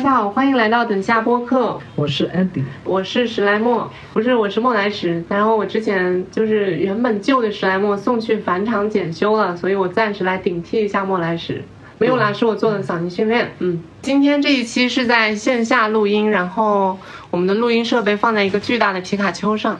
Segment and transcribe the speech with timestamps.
[0.00, 5.22] 大家好，欢迎来到等下播客，我是 Andy，我是史莱默，不是我是莫来石。
[5.28, 11.62] 然后我之前就是原本旧的史莱默送去返厂检修了，所以我暂时来顶替一下莫来石。
[11.98, 13.52] 没有啦，是我做的嗓音训练。
[13.58, 16.98] 嗯，今天这一期是在线下录音，然后
[17.30, 19.78] 我们的录音设备放在一个巨大的皮卡丘上。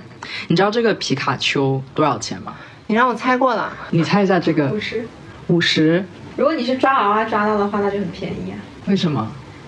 [0.48, 2.52] 你知道这个皮卡丘多少钱吗？
[2.89, 5.02] 你让我猜过了，你猜一下这个五十。
[5.46, 6.05] 五十？
[6.37, 8.61] 如果你是抓娃娃抓到的话，那就很便宜啊。
[8.87, 9.27] 为什么？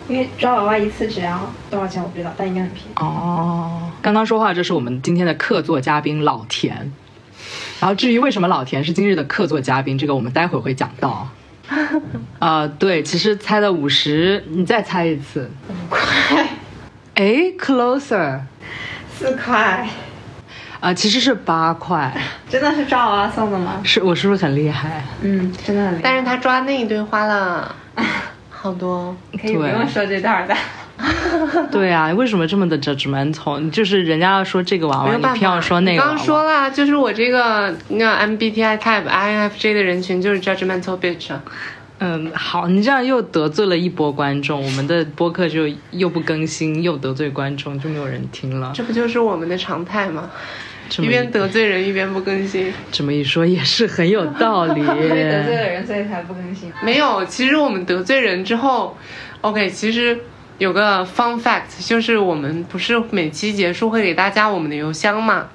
[0.08, 1.40] 因为抓娃娃一次只要
[1.70, 2.88] 多少钱我不知道，但应该很便宜。
[2.96, 6.92] 哦，刚刚说话这是我们今天的客座嘉宾老田。
[7.80, 11.28] 然后至于为什么老田是今日的客座嘉宾，这个我们待会儿会讲到。
[12.38, 15.50] 啊、 对，其实猜的五十，你再猜一次。
[15.68, 16.46] 五块，
[17.14, 17.24] 哎
[17.58, 18.40] ，closer，
[19.12, 19.88] 四块，
[20.78, 22.16] 啊、其实是八块。
[22.48, 23.80] 真的是抓娃娃送的吗？
[23.82, 25.02] 是我是不是很厉害？
[25.22, 26.00] 嗯，真的很厉害。
[26.02, 27.74] 但是他抓那一堆花了
[28.62, 29.14] 好多。
[29.40, 30.54] 可以不用说这段的。
[31.72, 33.68] 对啊，为什么这么的 judgmental？
[33.70, 36.10] 就是人家要说这个娃娃，你偏要说那个娃娃。
[36.10, 41.42] 刚刚说了，就是我这个那 MBTI type INFJ 的人群就是 judgmental bitch 啊。
[41.98, 48.70] 嗯，好，你这样又得罪了一波观众，我们的播客就又不更新，又得罪观众，就没有人听了。
[48.72, 50.30] 这不就是我们的常态吗？
[50.98, 52.72] 一边得罪人，一边不更新。
[52.90, 54.80] 这么一说也是很有道理。
[54.82, 56.72] 因为得罪了人，所以才不更新。
[56.84, 58.96] 没有，其实我们得罪人之后
[59.40, 60.18] ，OK，其实
[60.58, 65.48] 有个 fun fact，就是我们不是每期结束会给大家我们的邮箱嘛，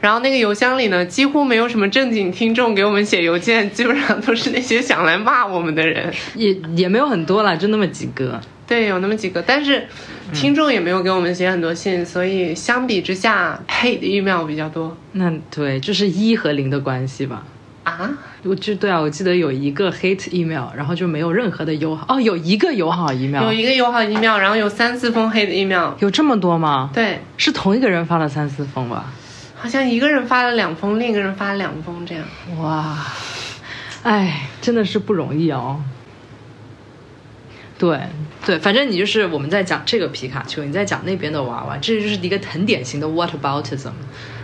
[0.00, 6.12] 然后那个邮箱里呢，几乎没有什么正经听众给我们写邮件，基本上都是那些想来骂我们的人。
[6.34, 8.40] 也也没有很多啦，就那么几个。
[8.66, 9.86] 对，有那么几个，但是
[10.32, 17.44] 听众也没有给我们写很多信，所以相比之下，hate email 比较多那对，就是一和零的关系吧。
[17.84, 18.10] 啊。
[18.42, 25.94] 我就对啊，我记得有一个 hate email，然后就没有任何的友好哦，有一个友好 email，有一个友好 email，然后有三四封 hate email。
[25.98, 26.90] 有这么多吗？
[26.94, 29.12] 对，是同一个人发了三四封吧？
[29.56, 32.24] 好像一个人发了两封，另一个人发了两封，这样。
[32.60, 32.96] 哇，
[34.04, 35.80] 哎，真的是不容易哦。
[37.78, 38.00] 对
[38.44, 43.90] 对，反正你就是我们在讲这个皮卡丘，你在讲那边的娃娃，这就是一个很典型的 whataboutism。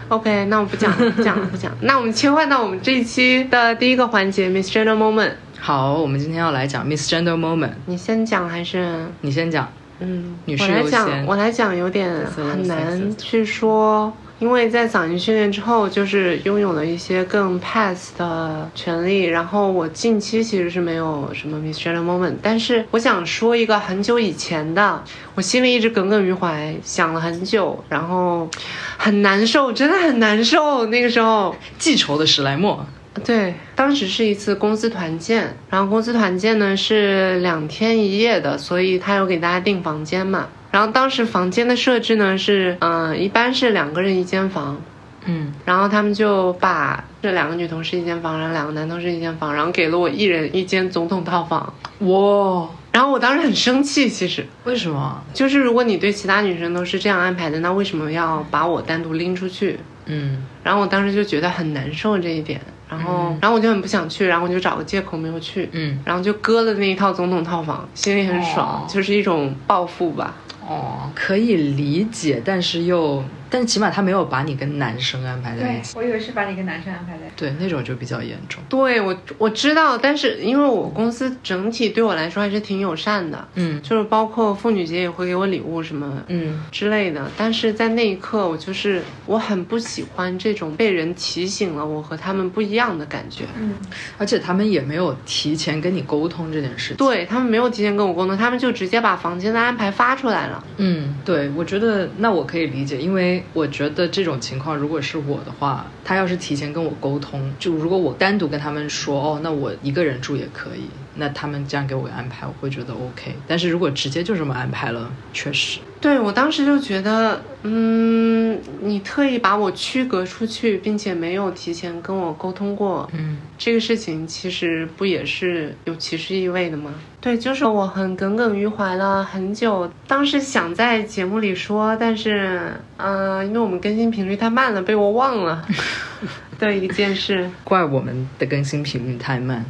[0.08, 1.78] OK，那我不讲了，不讲了，不讲了。
[1.82, 5.32] 那我们切换到我们这一期的第一个环节，Miss Gender Moment。
[5.58, 9.06] 好，我们今天要来讲 Miss Gender Moment，你先讲还是？
[9.22, 9.72] 你先讲。
[10.00, 19.22] 嗯，女士我来优先讲，我来讲有点很难去说，因为在嗓音训练之后，就是拥有了一些更 pass 的权利。
[19.22, 25.00] 然后我近期其实是没有什么 Miss Gender Moment，但是我想说一个很久以前的，
[25.36, 28.50] 我心里一直耿耿于怀，想了很久，然后
[28.96, 30.86] 很难受，真的很难受。
[30.86, 32.80] 那个时候，记仇的史莱姆，
[33.24, 40.48] 对，当时是一次公司团建，然后公司团建呢是两天一夜的，所以他有给大家订房间嘛。
[40.72, 44.80] 然后当时房间的设置呢是，嗯、一般是两个人一间房，
[45.26, 51.72] 嗯，然后他们就把这两个女同事一间房，然后两个男同事一间房，然后给了我一人一间总统套房。
[52.00, 54.44] 哇，然后我当时很生气，其实。
[54.64, 55.22] 为什么？
[55.32, 59.78] 就是如果你对其他女生都是这样安排的，那为什么要把我单独拎出去？
[60.06, 70.34] 嗯，然后我当时就觉得很难受这一点，然后、然后我就很不想去，然后我就找个借口没有去，嗯，然后就割了那一套总统套房，心里很爽，哦就是一种报复吧。
[70.72, 77.30] 哦，可以理解，但是又，但起码他没有把你跟男生安排在对一起，，我以为是把你跟男生安排在。
[77.36, 78.62] 对，那种就比较严重。
[78.68, 87.30] 对我我知道，但是因为我公司整体对我来说还是挺友善的，嗯就是包括妇女节也会给我礼物什么嗯，之类的。
[87.36, 93.44] 但是在那一刻，我就是我很不喜欢这种被人提醒了我和他们不一样的感觉。
[93.58, 93.74] 嗯，
[94.16, 96.96] 而且他们也没有提前跟你沟通这件事情。
[96.96, 100.61] 对他们没有提前跟我沟通，他们就直接把房间的安排发出来了。
[100.78, 113.34] 嗯，对，我觉得那我可以理解，因为我觉得这种情况如果是我的话，他要是提前跟我沟通，就如果我单独跟他们说，哦，那我一个人住也可以，那他们这样给我安排，我会觉得 OK。
[113.46, 126.94] 但是如果直接就这么安排了，确实，对我当时就觉得，嗯，你特意把我区隔出去，并且没有提前跟我沟通过，嗯这个事情其实不也是有歧视意味的吗？
[127.22, 132.60] 对，就是我很耿耿于怀了很久，当时想在节目里说，但是，
[132.96, 135.64] 嗯、因为我们更新频率太慢了，被我忘了
[136.58, 137.48] 的一件事。
[137.62, 139.64] 怪我们的更新频率太慢。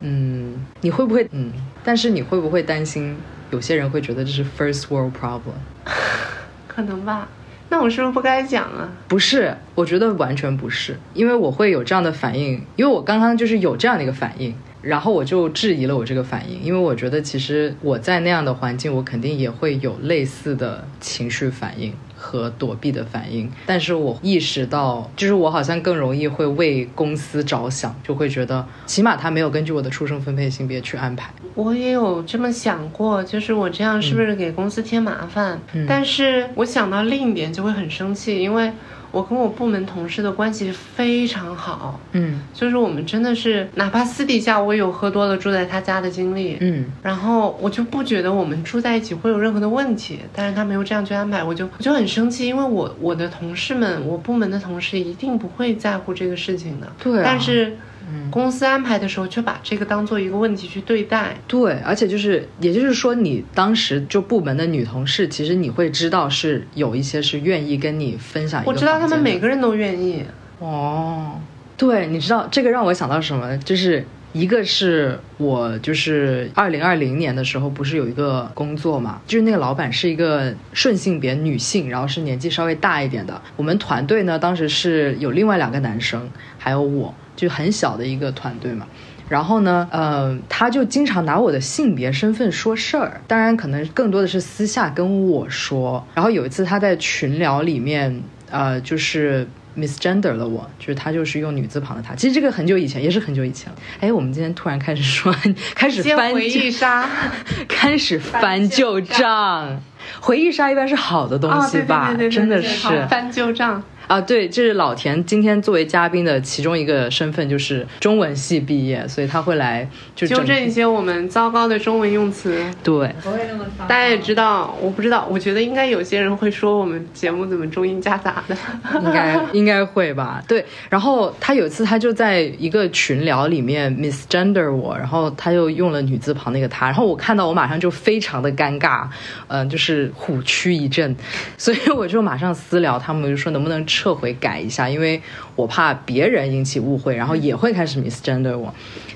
[0.00, 1.52] 嗯，你会不会嗯？
[1.84, 3.14] 但是你会不会担心
[3.50, 5.52] 有些人会觉得这是 first world problem？
[6.66, 7.28] 可能吧？
[7.68, 8.88] 那我是不是不该讲啊？
[9.08, 23.50] 不是，我觉得完全不是，因为我会有这样的反应，因为我刚刚就是有这样的一个反应，然后我就质疑了我这个反应，因为我觉得其实我在那样的环境，我肯定也会有类似的情绪反应和躲避的反应。
[23.64, 31.32] 但是我意识到，就是我好像更容易会为公司着想，就会觉得起码他没有根据我的出生分配性别去安排。
[31.54, 35.60] 我也有这么想过，就是我这样是不是给公司添麻烦？
[35.74, 38.72] 嗯但是我想到另一点就会很生气，因为
[39.12, 42.40] 我跟我部门同事的关系非常好，嗯。
[42.52, 46.86] 就是我们真的是，哪怕私底下我有喝多了住在他家的经历，嗯。
[47.02, 57.22] 然后我就不觉得我们住在一起会有任何的问题，但是他没有这样去安排，我就我就很生气，因为我我的同事们，我部门的同事一定不会在乎这个事情的，对啊。
[57.24, 57.76] 但是
[58.12, 70.24] 嗯公司安排的时候却把这个当做一个问题去对待，对，而且就是，也就是说，你当时就部门的女同事，其实你会知道是有一些是愿意跟你分享我知道他们每个人都愿意，
[70.58, 71.40] 哦，
[71.76, 73.56] 对，你知道这个让我想到什么？
[73.58, 83.42] 就是一个是我就是二零二零年的时候，不是有一个工作嘛，就是那个老板是一个顺性别女性，然后是年纪稍微大一点的。
[83.56, 88.86] 我们团队呢，当时是有另外两个男生，还有我，就很小的一个团队嘛。
[89.28, 96.06] 然后呢，呃，他就经常拿我的性别身份说事儿，当然可能更多的是私下跟我说。
[96.14, 99.48] 然后有一次他在群聊里面，呃，就是
[99.78, 102.14] misgender 了我，就是他就是用女字旁的他。
[102.14, 103.78] 其实这个很久以前，也是很久以前了。
[104.00, 105.34] 哎，我们今天突然开始说，
[105.74, 107.08] 开始翻旧忆杀
[107.66, 109.80] 开始翻旧账。
[110.20, 112.08] 回忆杀一般是好的东啊，西吧？
[112.08, 113.82] 对对对对对真的是翻旧账。
[114.08, 122.62] 啊，对，这是老田今天作为嘉宾的其中一个身份，就是中文系毕业，所以他会来就纠正一些我们糟糕的中文用词。
[122.82, 123.14] 对。
[123.22, 123.86] 不会那么糟。
[123.86, 128.56] 大家也知道，我不知道，我觉得应该有些人会说我们节目怎么中英夹杂的。
[129.00, 130.62] 应该 应该会吧，对。
[130.90, 139.06] 然后他有一次他就在一个群聊里面 misgender 我，然后他又用了女字旁那个他，然后我看到我马上就非常的尴尬，
[139.46, 141.14] 嗯、就是是虎躯一震，
[141.58, 145.20] 所以我就马上私聊他们，就说能不能撤回改一下，因为
[145.62, 148.74] 我怕别人引起误会，然后也会开始 misgender 我。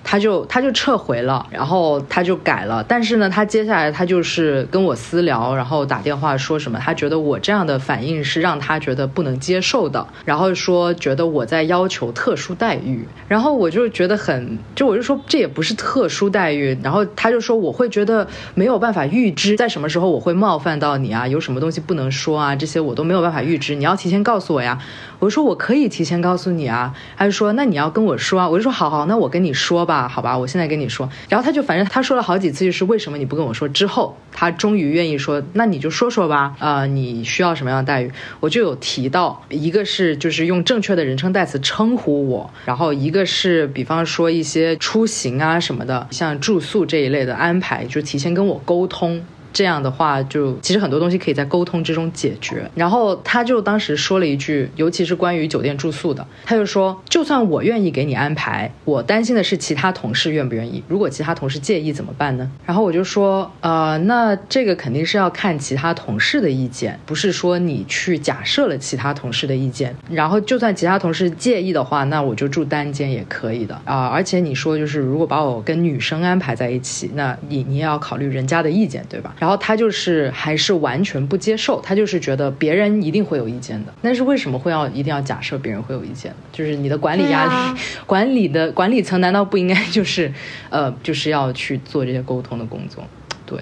[0.08, 24.78] 他就他就撤回了，然后他就改了，但是呢，他接下来他就是跟我私聊，然后打电话说什么，他觉得我这样的反应是让他觉得不能接受的，然后说觉得我在要求特殊待遇，然后我就觉得很，就我就说这也不是特殊待遇，然后他就说我会觉得没有办法预知在什么时候我会冒犯到你啊，有什么东西不能说啊，这些我都没有办法预知，你要提前告诉我呀。
[25.18, 31.08] 我说我可以提前告告诉你啊，他就说那你要跟我说啊，我就说好好，那我跟你说吧，好吧，我现在跟你说。
[31.30, 33.66] 然后他就反正他说了好几次，就是为什么你不跟我说？
[33.70, 38.12] 之后他终于愿意说，那你就说说吧，呃，你需要什么样的待遇？
[38.38, 49.24] 我就有提到，一个是就是用正确的人称代词称呼我，然后一个是比方说一些出行啊什么的，像住宿这一类的安排，就提前跟我沟通。
[49.56, 52.70] 这样的话，就其实很多东西可以在沟通之中解决。
[52.74, 60.84] 然后他就当时说了一句，尤其是关于酒店住宿的，他就说，就算我愿意给你安排，我担心的是其他同事愿不愿意。
[60.86, 62.50] 如果其他同事介意怎么办呢？
[62.66, 69.96] 然后我就说，呃，那这个肯定是要看其他同事的意见，不是说你去假设了其他同事的意见。
[70.10, 79.34] 然后就算其他同事介意的话，那我就住单间也可以的啊、而且你说就是如果把我跟女生安排在一起，那你你也要考虑人家的意见，对吧？
[79.46, 83.92] 后他就是还是完全不接受，他就是觉得别人一定会有意见的。
[84.02, 86.36] 但是为什么会要一定要假设别人会有意见呢？
[86.52, 90.32] 就是你的管理压力，啊 管理的管理层难道不应该就是，
[90.70, 93.04] 呃，就是要去做这些沟通的工作？
[93.46, 93.58] 对，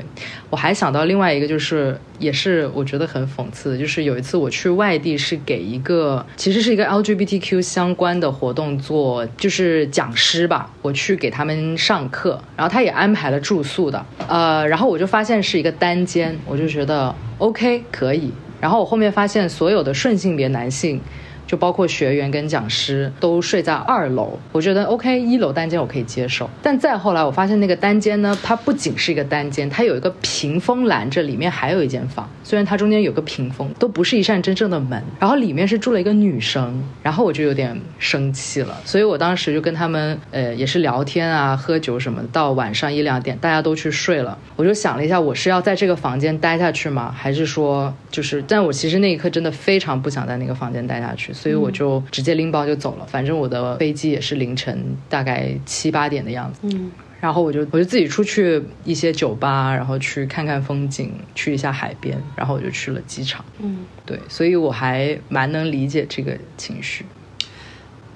[0.48, 20.98] 我还想到另外一个，就是也是我觉得很讽刺的，就是有一次我去外地是给一个其实是一个 LGBTQ 相关的活动做，就是讲师吧，我去给他们上课，然后他也安排了住宿的，呃，然后我就发现是一个单间，我就觉得 OK 可以，然后我后面发现所有的顺性别男性。
[21.46, 26.48] 就包括学员跟讲师都睡在二楼，我觉得 OK，一楼单间我可以接受。
[26.62, 32.28] 但再后来我发现那个单间呢，它不仅是一个单间，它有一个屏风拦着，里面还有一间房。
[32.42, 35.02] 虽然它中间有个屏风，都不是一扇真正的门。
[35.20, 47.14] 然后里面是住了一个女生，然后我就有点生气了，所以我当时就跟他们呃也是聊天啊、喝酒什么的，到晚上一两点大家都去睡了，我就想了一下，我是要在这个房间待下去吗？
[47.14, 48.42] 还是说就是？
[48.46, 53.06] 但我其实那一刻真的非常不想在那个房间待下去，所以我就直接拎包就走了。
[53.06, 56.60] 反正我的飞机也是凌晨大概七八点的样子。
[56.62, 63.44] 嗯，然后我就我就自己出去一些酒吧，然后去看看风景，去一下海边，然后我就去了机场。
[63.58, 67.04] 嗯，对，所以我还蛮能理解这个情绪。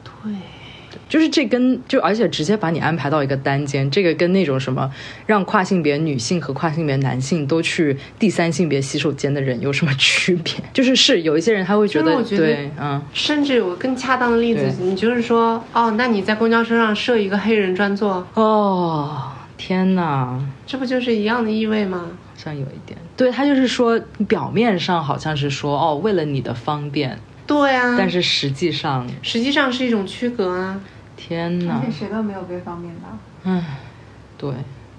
[0.05, 0.33] 对，对，
[1.09, 4.91] 就是这跟就而且直接把你安排到一个单间，这个跟那种什么
[5.27, 10.55] 让跨性别女性和跨性别男性都去第三性别洗手间的人有什么区别？
[10.73, 20.39] 就是是有一些人他会觉得对，嗯，甚至有个更恰当的例子，你就是说，哦，那你在公交车上设一个黑人专座，哦，天哪！
[20.67, 22.07] 这不就是一样的意味吗？
[22.35, 30.81] 好像有一点，对他就是说，表面上好像是说哦，为了你的方便，对啊，但是实际上，实际上是一种区隔啊。
[31.17, 33.09] 天哪而且，谁都没有被方便到。
[33.43, 33.65] 嗯，
[34.37, 34.53] 对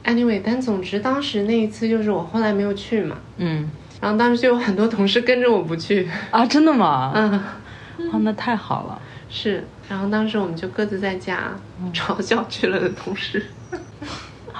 [0.04, 3.70] ，Anyway，但总之当时那一次就是我后来没有去嘛，嗯
[4.02, 7.12] 然后当时就有很多同事跟着我不去，啊，真的吗？
[7.16, 7.32] 嗯，
[8.12, 9.00] 哦，那太好了。
[9.30, 11.52] 是，然后当时我们就各自在家
[11.94, 13.46] 嘲笑去了的同事。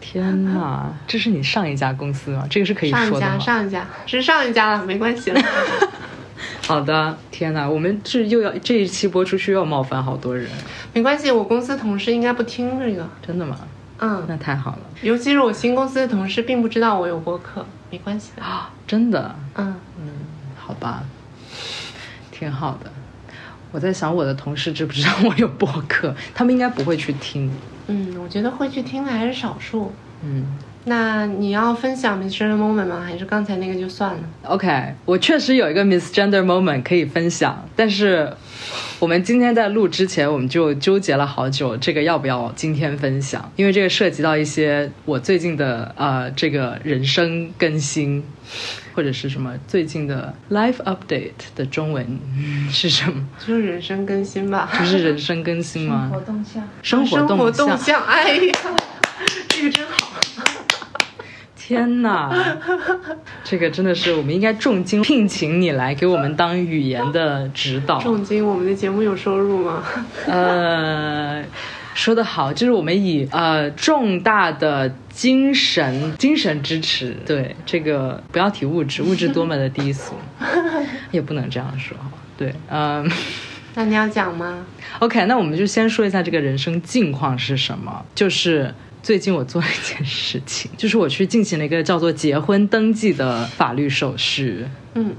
[0.00, 2.44] 天哪，这是你上一家公司吗？
[2.50, 3.38] 这个是可以上一家，说的吗？
[3.38, 5.40] 上一家是上一家了，没关系了。
[6.66, 10.48] 好的，天哪，我们这又要这一期播出去又要冒犯好多人，
[10.92, 13.08] 没关系，我公司同事应该不听这个。
[13.26, 13.58] 真的吗？
[13.98, 18.42] 嗯，那太好了尤其是我新公司的同事并不知道我有播客，没关系的。
[18.42, 19.76] 啊，真的，嗯，
[20.56, 21.04] 好吧，
[22.32, 22.90] 挺好的。
[23.70, 27.50] 我在想我的同事知不知道我有播客，他们应该不会去听。
[27.86, 29.92] 嗯，我觉得会去听的还是少数。
[30.24, 30.46] 嗯
[30.84, 33.02] 那你要分享 misgender Moment 吗？
[33.06, 38.32] 还是刚才那个就算了？，OK，我确实有一个 misgender moment 可以分享，但是
[38.98, 43.52] 我们今天在录之前，我们就纠结了好久，这个要不要今天分享？
[43.54, 48.24] 因为这个涉及到一些我最近的呃这个人生更新，
[48.94, 52.04] 或者是什么最近的 life update 的中文
[52.36, 53.24] 嗯是什么？
[53.46, 54.68] 就是人生更新吧。
[54.76, 56.10] 就是人生更新吗？
[56.12, 58.52] 活动向，生活生活动动向，哎呀，
[59.48, 59.91] 这个真好。
[61.64, 62.28] 天哪，
[63.44, 68.00] 这个真的是我们应该重金聘请你来给我们当语言的指导。
[68.00, 69.82] 重金，我们的节目有收入吗？
[70.26, 71.44] 呃，
[71.94, 80.14] 说得好，就是我们以呃重大的精神精神支持，对这个不要提物质，物质多么的低俗，
[81.12, 81.96] 也不能这样说。
[82.36, 83.08] 对，嗯、
[83.76, 84.66] 那你要讲吗
[84.98, 88.04] ？OK，那我们就先说一下这个人生境况是什么。
[88.16, 94.64] 就是最近我做了一件事情，就是我去进行了一个叫做结婚登记的法律手续。
[94.94, 95.14] 嗯，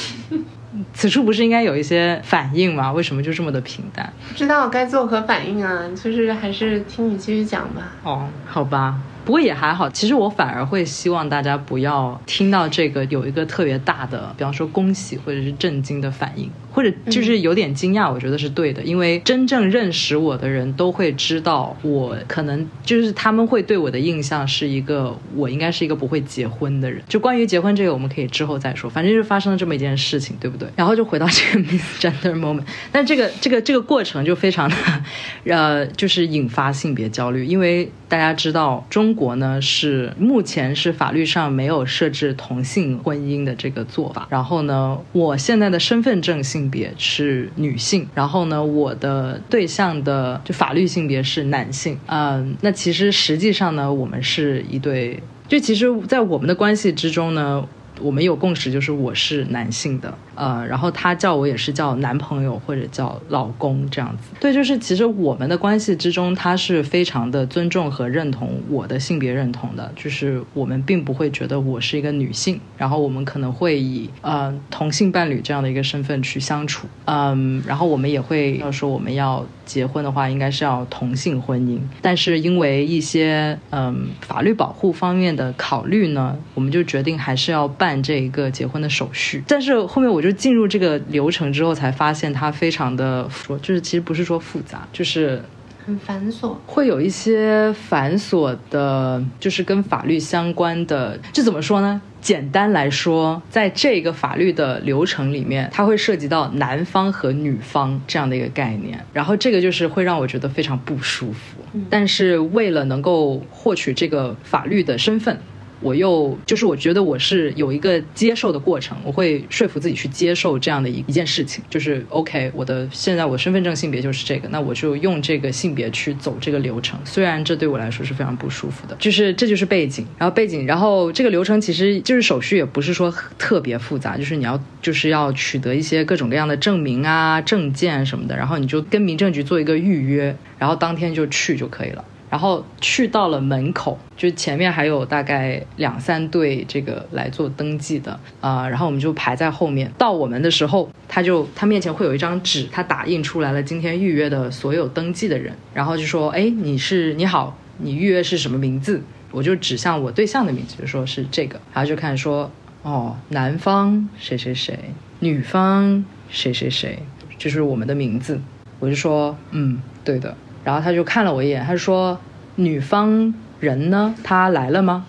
[0.92, 2.92] 此处不是应该有一些反应吗？
[2.92, 4.12] 为什么就这么的平淡？
[4.28, 7.92] 不知道该作何反应啊，就是还是听你继续讲吧。
[8.02, 9.00] 哦，好吧。
[9.24, 27.02] 不过也还好，其实我反而会希望大家不要听到这个有一个特别大的，比方说恭喜或者是震惊的反应，或者就是有点惊讶，我觉得是对的，因为真正认识我的人都会知道，我可能就是他们会对我的印象是一个我应该是一个不会结婚的人。
[27.08, 30.68] 就关于结婚这个，我们可以之后再说，反正就是发生了这么一件事情，对不对？
[30.76, 34.76] 然后就回到这个 misgender moment，但这个这个这个过程就非常的，
[35.50, 44.28] 呃，就是引发性别焦虑，因为大家知道中国呢是目前是法律上没有设置同性婚姻的这个做法。
[44.28, 51.98] 然后呢，我现在的身份证性别是女性，然后呢，我的对象的就法律性别是男性。
[52.06, 55.22] 嗯，那其实实际上呢，我们是一对。
[55.48, 57.64] 就其实，在我们的关系之中呢，
[58.00, 64.30] 我们有共识，就是我是男性的，呃，然后他叫我也是叫男朋友或者叫老公这样子。
[64.38, 89.42] 对，就是其实我们的关系之中，他是非常的尊重和认同我的性别认同的，就是我们并不会觉得我是一个女性，然后我们可能会以呃同性伴侣这样的一个身份去相处，嗯，然后我们也会要说我们要结婚的话，应该是要同性婚姻，但是因为一些嗯法律保护方面的考虑呢，我们就决定还是要办这一个结婚的手续。
[89.48, 95.42] 但是后面我就进入这个流程之后，才发现它非常的说，就是其实不是说复杂，就是
[95.84, 96.56] 很繁琐。
[96.66, 102.00] 会有一些繁琐的，就是跟法律相关的，这怎么说呢？
[102.20, 111.60] 简单来说，在这个法律的流程里面，它会涉及到男方和女方这样的一个概念，然后这个就是会让我觉得非常不舒服。
[111.88, 115.38] 但是为了能够获取这个法律的身份，
[115.80, 142.04] 我又就是我觉得我是有一个接受的过程，我会说服自己去接受这样的一一件事情，就是 OK，我的现在我身份证性别就是这个，那我就用这个性别去走这个流程，虽然这对我来说是非常不舒服的，就是这就是背景，然后背景，然后这个流程其实就是手续也不是说特别复杂，就是你要就是要取得一些各种各样的证明啊、证件什么的，然后你就跟民政局做一个预约，然后当天就去就可以了。
[142.28, 149.92] 然后去到了门口，就前面还有大概两三队这个来做登记的啊、然后我们就排在后面。
[149.96, 159.02] 到我们的时候，他就他面前会有一张纸，他打印出来了今天预约的所有登记的人，然后就说：“哎，你是你好，你预约是什么名字？”
[159.32, 162.50] 我就指向我对象的名字，就说是这个，然后就看说，
[162.82, 164.78] 哦，男方谁谁谁，
[165.18, 167.00] 女方谁谁谁，
[167.36, 168.40] 就是我们的名字。
[168.78, 170.34] 我就说，嗯，对的。
[170.66, 172.18] 然后他就看了我一眼，他说，
[172.56, 174.12] 女方人呢？
[174.24, 175.06] 他来了吗？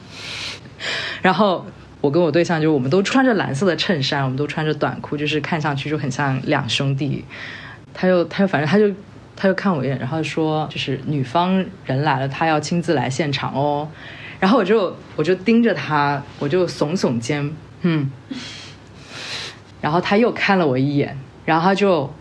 [1.23, 1.65] 然后
[1.99, 7.25] 我跟我对象就我们都穿着蓝色的衬衫，我们都穿着短裤，就是看上去就很像两兄弟。
[7.91, 8.87] 他又他又反正他就
[9.35, 13.89] 他就看我一眼，然后说就是女方人来了，他要亲自来现场哦。
[14.39, 18.11] 然后我就我就盯着他，我就耸耸肩，嗯。
[19.81, 22.13] 然后他又看了我一眼，然后他就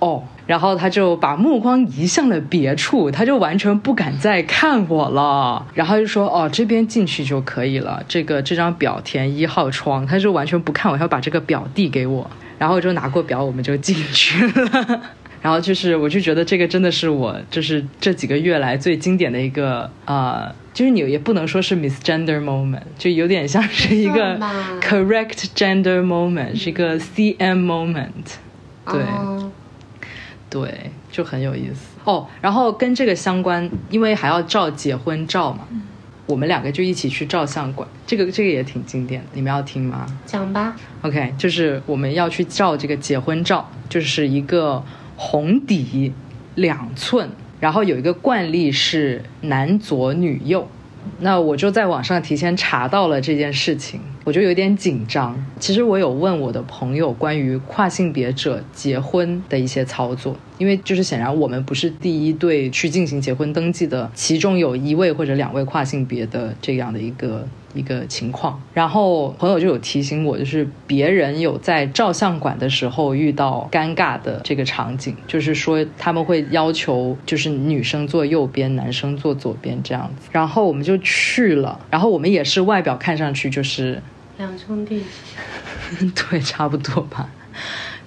[0.00, 5.66] 哦，然后他就把目光移向了别处，他就完全不敢再看我了。
[5.74, 15.00] 然后就说：“哦，这边进去就可以了，这个这张表填一号窗。”他就完全不看我，他要把这个表递给我，然后我就拿过表，我们就进去了。
[15.42, 24.36] 然后就是，我就觉得这个真的是我就是这几个月来最经典的一个呃，就是你也不能说是 misgender moment，就有点像是一个
[24.80, 28.38] correct gender moment，是一个 CM moment。
[28.90, 29.50] 对哦
[30.50, 32.26] 对，就很有意思哦。
[32.40, 35.66] 然后跟这个相关，因为还要照结婚照嘛，
[36.26, 37.88] 我们两个就一起去照相馆。
[38.06, 44.82] 这个这个也挺经典的，你们要听吗讲吧，？OK，就是我们要去照这个结婚照，就是一个
[45.16, 46.12] 红底
[46.54, 47.28] 两寸，
[47.60, 50.68] 然后有一个惯例是男左女右。
[51.20, 55.36] 那我就在网上提前查到了这件事情，我就有点紧张。
[55.58, 67.46] 其实我有问我的朋友关于跨性别者结婚的一些操作，因为就是显然我们不是第一对去进行结婚登记的，其中有一位或者两位跨性别的这样的一个
[67.78, 68.60] 一个情况。
[68.74, 80.28] 然后朋友就有提醒我，就是别人有在照相馆的时候遇到尴尬的这个场景，就是说他们会要求就是女生坐右边，男生坐左边这样子。
[80.32, 84.02] 然后我们就去了，然后我们也是外表看上去就是
[84.36, 85.02] 两兄弟，
[86.14, 87.30] 对，差不多吧。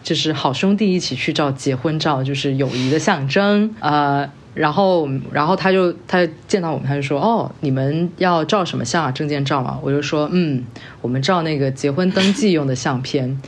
[0.04, 3.76] 就是好兄弟一起去照结婚照，就是友谊的象征。
[3.80, 9.12] 呃，然后，然后他就他见到我们，他就说：“哦，你们要照什么相啊？
[9.12, 10.66] 证件照吗？”我就说：“嗯，
[11.02, 13.42] 我们照那个结婚登记用的相片。”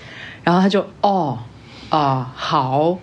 [0.43, 1.39] 然后他就：“哦，
[1.89, 2.97] 啊、好。”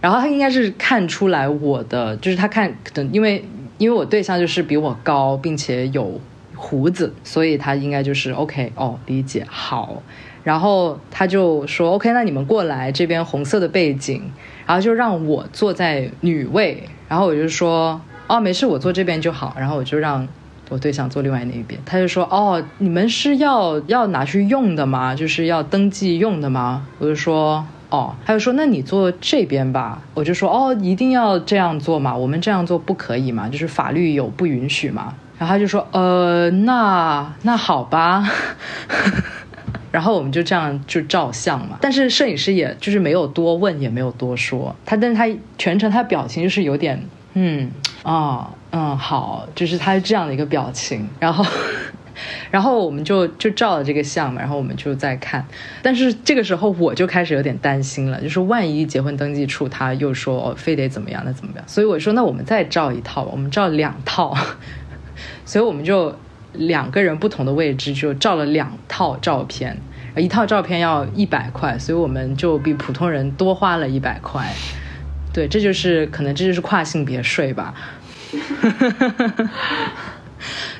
[0.00, 3.44] 然后他应该是看出来我的，就是他看可能因为
[3.78, 6.20] 因为我对象就是比我高，并且有
[6.54, 10.02] 胡子，所以他应该就是 OK 哦，理解好。
[10.42, 14.30] 然后他就说 OK，那你们过来这边红色的背景，
[14.66, 20.26] 然后就让我坐在女位，然后我就说哦没事，我坐这边就好，然后我就让。
[20.70, 25.14] 我对象坐另外那一边，他就说：“哦，你们是要要拿去用的吗？
[25.14, 32.16] 就是要登记用的吗？”我就说：“哦。”他就说：“那你坐这边吧。”我就说：“哦，一定要这样做吗？
[32.16, 33.46] 我们这样做不可以吗？
[33.46, 38.26] 就是法律有不允许吗？”然后他就说：“呃，那那好吧。”
[39.94, 47.00] 然后我们就这样就照相嘛，但是摄影师也就是没有多问，也没有多说，他但是他全程他表情就是有点
[47.34, 47.70] 嗯
[48.02, 51.46] 啊嗯好，就是他是这样的一个表情，然后。
[52.50, 55.44] 然后我们就就照了这个相嘛，然后我们就在看，
[55.82, 61.64] 但是这个时候我就开始有点担心了，就是万一结婚登记处他又说哦非得怎么样，那怎么样？
[61.66, 64.32] 所以我说那我们再照一套吧，我们照两套，
[65.44, 66.16] 所以我们就
[66.54, 69.76] 两个人不同的位置就照了两套照片，
[70.16, 74.50] 一套照片要一百块，所以我们就比普通人多花了一百块。
[75.32, 77.74] 对，这就是可能这就是跨性别税吧。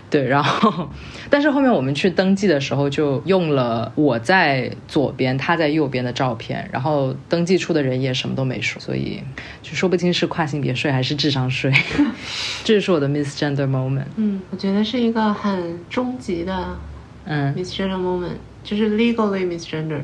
[0.09, 0.89] 对，然后，
[1.31, 9.23] 但是后面我们去登记的时候，就用了我在左边，他在右边的照片，然后登记处的人也什么都没说，所以
[9.63, 11.73] 就说不清是跨性别税还是智商税。
[12.65, 14.07] 这就是我的 misgender moment。
[14.17, 16.77] 嗯，我觉得是一个很终极的
[17.25, 20.01] 嗯，misgender moment，就是 legally misgender。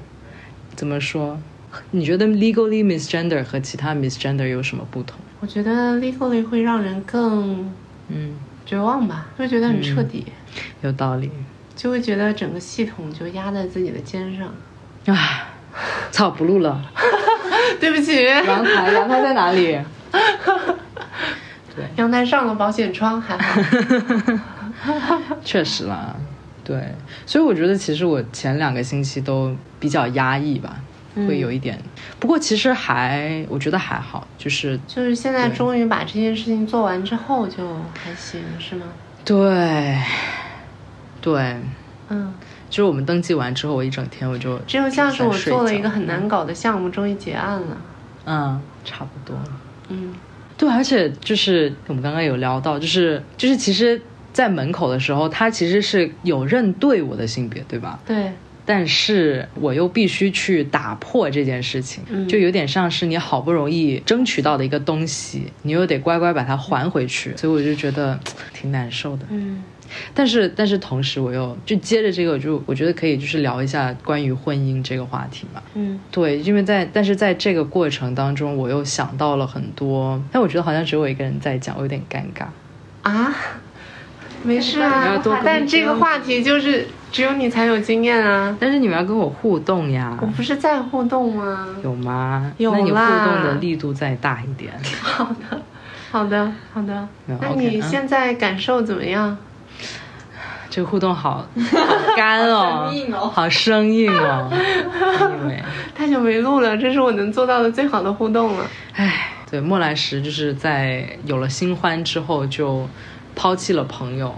[0.74, 1.38] 怎么说？
[1.92, 5.18] 你觉得 legally misgender 和其他 misgender 有什么不同？
[5.40, 7.70] 我觉得 legally 会让人更
[8.08, 8.34] 嗯，
[8.66, 10.26] 绝望吧，会觉得很彻底，
[10.82, 11.30] 有道理。
[11.76, 14.52] 就会觉得整个系统就压在自己的肩上。
[15.06, 15.46] 唉，
[16.10, 16.84] 操，不录了。
[17.80, 19.78] 对不起，阳台，阳台在哪里？
[21.74, 23.60] 对阳台上了保险窗还好。
[25.44, 26.14] 确实啦，
[26.64, 30.76] 对，所以我觉得其实我前两个星期都比较压抑吧，
[31.14, 31.78] 会有一点。
[32.18, 38.86] 不过其实还，我觉得还好，就是就是现在终于把这件事情做完之后就还行，是吗？
[39.24, 39.96] 对，
[41.20, 41.56] 对，
[42.08, 42.32] 嗯，
[42.68, 47.76] 就是我们登记完之后，我一整天我就只有像是我做了一个很难搞的项目，终于结案了。
[48.26, 49.38] 嗯，差不多。
[49.88, 50.14] 嗯
[50.56, 54.00] 对，而且就是我们刚刚有聊到，就是就是其实，
[54.32, 57.98] 在门口的时候，他其实是有认对我的性别，对吧？
[58.06, 58.30] 对，
[58.66, 68.20] 但是我又必须去打破这件事情，嗯就有点像是你好不容易争取到的一个东西，你又得乖乖把它还回去，所以我就觉得
[68.52, 69.24] 挺难受的。
[69.30, 69.62] 嗯
[70.14, 75.62] 但是但是同时我又就接着这个，我就我觉得可以就是聊一下关于婚姻这个话题嘛。
[75.74, 82.46] 嗯对，因为在但是在这个过程当中，我又想到了很多，但我觉得好像只有我一个人在讲，我有点尴尬。
[83.02, 83.34] 啊，
[84.42, 88.56] 没事啊，但这个话题就是只有你才有经验啊。
[88.60, 91.66] 但是你们要跟我互动呀我，不是在互动吗？
[91.82, 92.52] 有吗？
[92.58, 94.72] 有那你互动的力度再大一点。
[95.02, 95.62] 好的，
[96.10, 97.08] 好的，好的。
[97.28, 99.36] 嗯那你现在感受怎么样？
[100.70, 104.48] 这个互动好 好干哦，好生硬哦好生硬哦。
[105.42, 105.62] 因为，
[105.94, 108.64] 太久没录了，这是我能做到的最好的互动了。
[108.94, 112.88] 唉，对，莫来石就是在有了新欢之后就
[113.34, 114.34] 抛弃了朋友，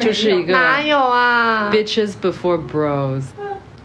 [0.00, 3.22] 就是一个哪有啊 bitches before bros。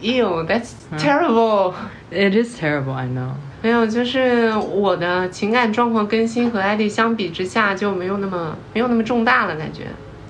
[0.02, 1.72] ？Ew，that's 嗯 terrible。
[2.10, 3.32] It is terrible, I know.
[3.62, 9.84] 没有，就是我的情感状况更新和艾迪相比之下就没有那么没有那么重大了，感觉。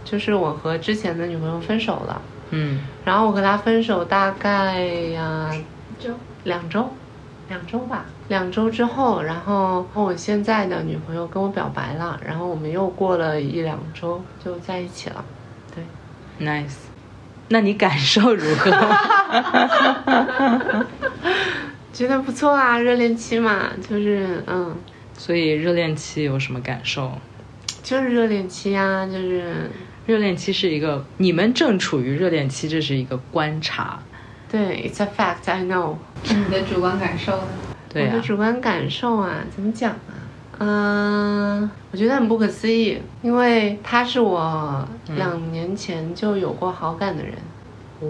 [0.06, 5.52] 就是我和之前的女朋友分手了，嗯然后我和她分手大概呀、
[5.98, 6.10] 就
[6.44, 6.88] 两周，
[7.48, 15.24] 两周吧，两周之后，然后我现在的女朋友跟我表白了，然后我们又过了一两周就在一起了。
[15.74, 16.76] 对，，nice。
[17.48, 18.70] 那你感受如何？
[21.92, 24.76] 觉得不错啊，热恋期嘛，就是嗯，
[25.16, 27.10] 所以热恋期有什么感受？
[27.82, 29.70] 就是热恋期啊，就是
[30.06, 33.98] 热恋期是一个，你们正处于热恋期，这是一个观察。
[34.48, 35.96] 对，it's a fact I know。
[36.22, 37.48] 你的主观感受呢？
[37.92, 40.14] 对啊、我的主观感受啊，怎么讲啊？
[40.58, 47.34] 嗯，我觉得很不可思议，因为他是我两年前就有过好感的人。
[48.00, 48.06] 哦，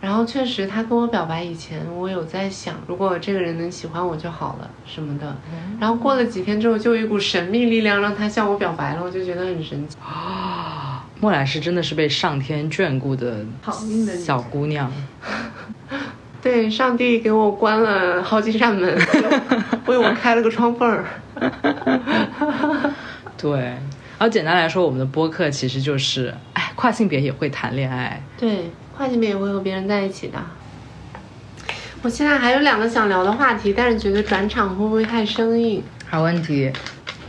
[0.00, 5.36] 然后确实，他跟我表白以前，我有在想，如果这个人能喜欢我就好了什么的。
[5.80, 11.04] 然后过了几天之后，就有一股神秘力量让他向我表白了，我就觉得很神奇啊。
[11.20, 14.90] 莫兰是真的是被上天眷顾的好运的小姑娘。
[16.40, 18.96] 对，上帝给我关了好几扇门，
[19.86, 21.04] 为我开了个窗缝儿。
[23.36, 28.22] 对，然后简单来说，我们的播客其实就是，哎，跨性别也会谈恋爱。
[28.38, 30.38] 对，跨性别也会和别人在一起的。
[32.02, 35.80] 我现在还有两个想聊的话题，但是觉得转场会不会太生硬？
[36.10, 36.72] 好问题。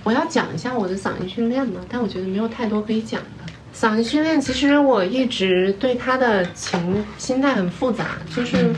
[0.04, 1.80] 我要讲一下我的嗓音训练嘛？
[1.88, 3.54] 但我觉得没有太多可以讲的。
[3.72, 8.74] 嗓音训练其实我一直对他的情心态很复杂，就是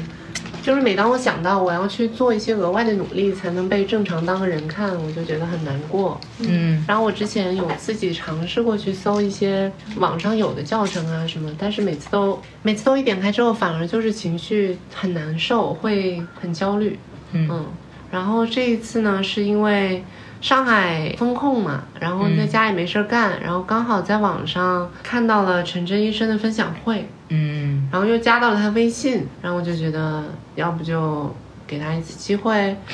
[0.62, 6.19] 就是每当我想到我要去做一些额外的努力才能被正常当个人看，我就觉得很难过。
[6.39, 17.00] 嗯然后我之前有自己尝试过去搜一些网上有的教程啊什么，但是每次都每次都一点开之后，反而就是情绪很难受，会很焦虑。
[17.32, 17.65] 嗯嗯，
[18.12, 20.04] 然后这一次呢，是因为
[20.41, 27.88] 上海封控嘛，然后在家也没事儿干，然后刚好在网上看到了陈真医生的分享会，嗯。
[27.91, 30.23] 然后又加到了他微信，然后我就觉得
[30.56, 31.34] 要不就
[31.71, 32.75] 给他一次机会。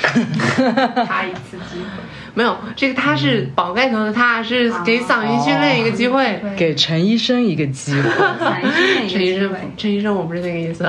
[1.04, 1.86] 他一次机会，
[2.32, 6.40] 没有，这个他是宝盖头的他，是给嗓音训练一个机会。
[6.56, 8.08] 给陈医生一个机会。
[9.08, 10.84] 陈医生陈医生，我不是那个意思。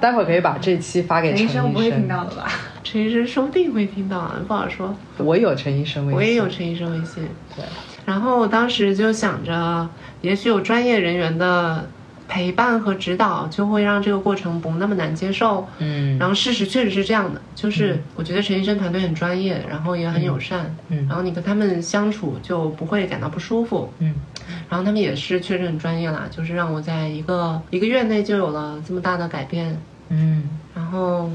[0.00, 2.50] 待会儿可以把这期发给陈医陈医生不会听到的吧？
[2.82, 4.92] 陈医生说不定会听到，不好说。
[5.18, 7.28] 我有陈医生微信，我也有陈医生微信。
[7.54, 7.64] 对，
[8.04, 9.88] 然后我当时就想着，
[10.22, 11.88] 也许有专业人员的
[12.28, 15.66] 陪伴和指导，就会让这个过程不那么难接受。
[15.78, 16.16] 嗯。
[16.18, 21.06] 然后事实确实是这样的，就是我觉得陈医生团队很专业，然后也很友善，嗯。
[21.08, 23.92] 然后你跟他们相处就不会感到不舒服。
[23.98, 24.14] 嗯。
[24.68, 30.48] 然后他们也是确实很专业啦，就是让我在一个一个月内就有了这么大的改变，嗯。
[30.74, 31.28] 然后，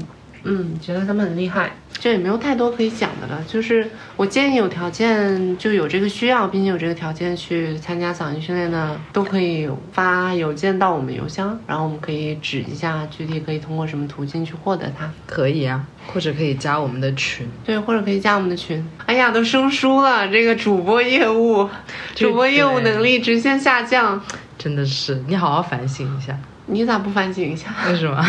[0.44, 1.72] 嗯，觉得他们很厉害。
[1.92, 15.10] 这也没有太多可以讲的了，就是我建议有条件就有这个需要，并且有这个条件去参加嗓音训练的，都可以发邮件到我们邮箱，然后我们可以指一下具体可以通过什么途径去获得它。
[15.26, 17.48] 可以啊，或者可以加我们的群。
[17.64, 18.86] 对，或者可以加我们的群。
[19.06, 21.70] 哎呀，都生疏了，这个主播业务，
[22.14, 24.20] 主播业务能力直线下降。
[24.58, 26.38] 真的是，你好好反省一下。
[26.66, 27.68] 你咋不反省一下？
[27.88, 28.24] 为什么？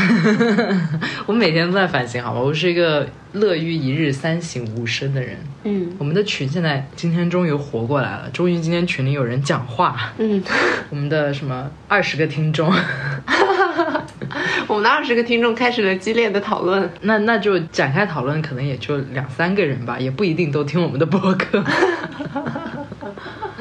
[1.26, 2.40] 我每天都在反省，好吧？
[2.40, 5.38] 我是一个乐于一日三省吾身的人。
[5.64, 10.14] 嗯我们的群现在今天终于活过来了，终于今天群里有人讲话。
[10.18, 10.44] 嗯，
[10.92, 12.72] 我们的什么二十个听众，
[14.68, 16.90] 我们的二十个听众开始了激烈的讨论。
[17.02, 21.64] 那那就展开讨论，可能也就两三个人吧，也不一定都听我们的播客。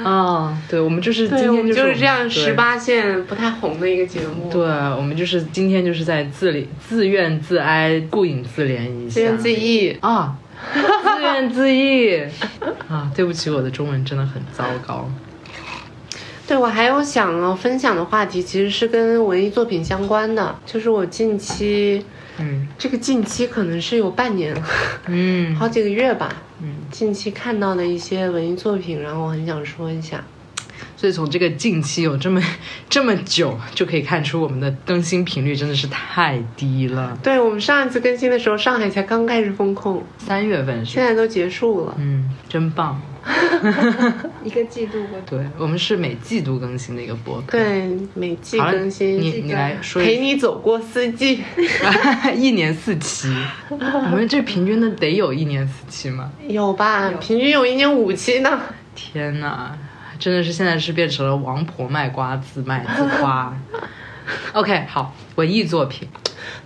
[0.05, 4.51] 啊，对，我们就是今天是就是这样对十八线不太红的一个节目。
[4.51, 9.97] 对，我们就是今天就是在自里自怨自哀、顾影自怜一下，自怨自艾。
[10.01, 10.37] 啊，
[10.73, 12.31] 自怨自艾
[12.89, 13.11] 啊！
[13.15, 15.11] 对不起，我的中文真的很糟糕。
[16.47, 22.05] 对，我还有想要分享的话题，其实是跟文艺作品相关的，就是我近期，
[22.39, 24.55] 嗯这个近期可能是有半年，
[25.07, 26.31] 嗯好几个月吧，
[26.65, 30.25] 嗯，近期看到的一些文艺作品，然后我很想说一下。
[30.97, 32.41] 所以从这个近期有这么
[32.89, 37.19] 这么久，就可以看出我们的更新频率真的是太低了。
[37.23, 41.95] 对我们上一次更新的时候，上海才刚开始封控，三月份是现，在都结束了。
[41.99, 43.01] 嗯，真棒。
[44.45, 47.59] 一个季度过，对我们是每季度更新的一个博客。
[47.59, 51.43] 对，每季更新，你你来说一陪你走过四季。
[52.37, 53.35] 一年四期，
[53.71, 53.77] 我
[54.11, 56.31] 们这平均的得有一年四期吗？
[56.47, 57.11] 有吧？
[57.11, 58.61] 有平均有一年五期呢。
[58.95, 59.77] 天哪，
[60.19, 63.57] 真的是现在是变成了王婆卖瓜，自卖自夸。
[64.55, 66.09] OK，好，文艺作品，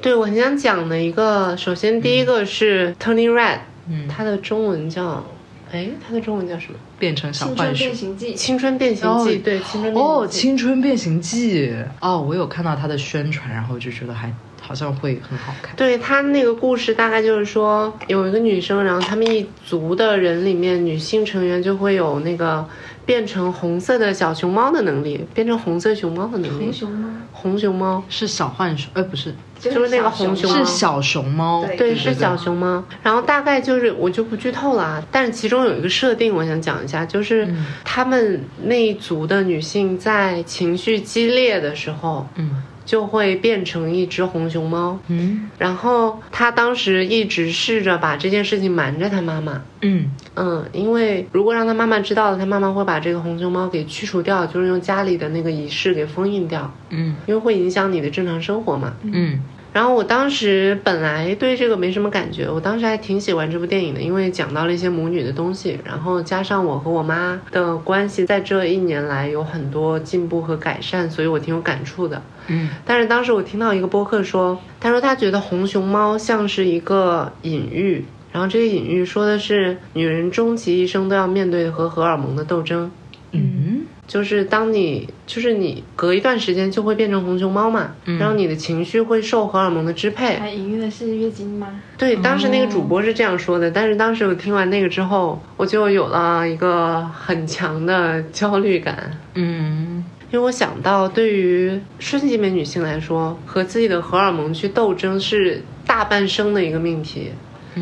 [0.00, 5.24] 对，我很想讲的一个，首先第一个是 Turning Red，嗯，它的中文叫，
[5.70, 6.78] 哎，它的中文叫什么？
[6.98, 7.94] 变成小青春浣熊变。
[7.94, 10.38] 形记，青春变形记，哦对，青春变形哦，记。
[10.40, 14.32] 青春变形记哦，我有看到它的宣传，然后就觉得还
[14.68, 15.74] 好像会很好看。
[15.74, 22.62] 对他那个故事大概就是说，有一个女生，然后他们一族的人里面，女性成员就会有那个
[23.06, 26.72] 变成红色的小熊猫的能力，变成红色熊猫的能力红。
[26.72, 27.08] 熊猫？
[27.32, 31.64] 红熊猫，是小浣熊，哎，不是，就是那个红熊猫是小熊猫。
[31.64, 32.84] 对对，是小熊猫。
[33.02, 44.98] 然后大概就是我就不剧透了啊，但是其中有一个设定，我想讲一下，就是嗯他们那一族的女性在情绪激烈的时候，嗯就会变成一只红熊猫。
[45.08, 45.50] 嗯。
[45.58, 50.10] 然后他当时一直试着把这件事情瞒着他妈妈，嗯。
[50.34, 57.14] 嗯，因为如果让他妈妈知道了，他妈妈会把这个红熊猫给驱除掉，就是用家里的那个仪式给封印掉，嗯。
[57.26, 58.94] 因为会影响你的正常生活嘛。
[59.02, 59.38] 嗯
[59.72, 72.22] 然后我当时本来对这个没什么感觉，我当时还挺喜欢这部电影的，因为讲到了一些母女的东西，然后加上我和我妈的关系在这一年来有很多进步和改善，所以我挺有感触的。
[72.48, 82.90] 嗯但是当时我听到一个播客说，他说他觉得红熊猫像是一个隐喻，然后这个隐喻说的是女人终其一生都要面对和荷尔蒙的斗争。
[83.32, 83.86] 嗯。
[84.06, 91.78] 就是当你就是你隔一段时间就会变成红熊猫嘛，然后你的情绪会受荷尔蒙的支配，它隐喻的是月经吗？
[91.98, 100.02] 对，当时那个主播是这样说的，但是当时我听完那个之后，我就有了一个很强的焦虑感，嗯。
[100.30, 107.30] 因为我想到对于顺境美女性来说，和自己的荷尔蒙去斗争是大半生的一个命题。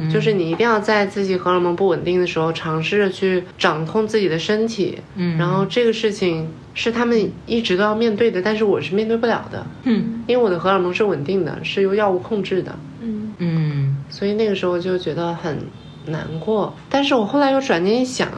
[0.05, 12.77] 嗯就是你一定要在自己荷尔蒙不稳定的时候，尝试着去掌控自己的身体，嗯然后这个事情是他们一直都要面对的，但是我是面对不了的，嗯因为我的荷尔蒙是稳定的，是由药物控制的。
[13.01, 15.59] 嗯，嗯所以那个时候就觉得很
[16.07, 16.75] 难过。
[16.89, 18.29] 但是我后来又转念一想，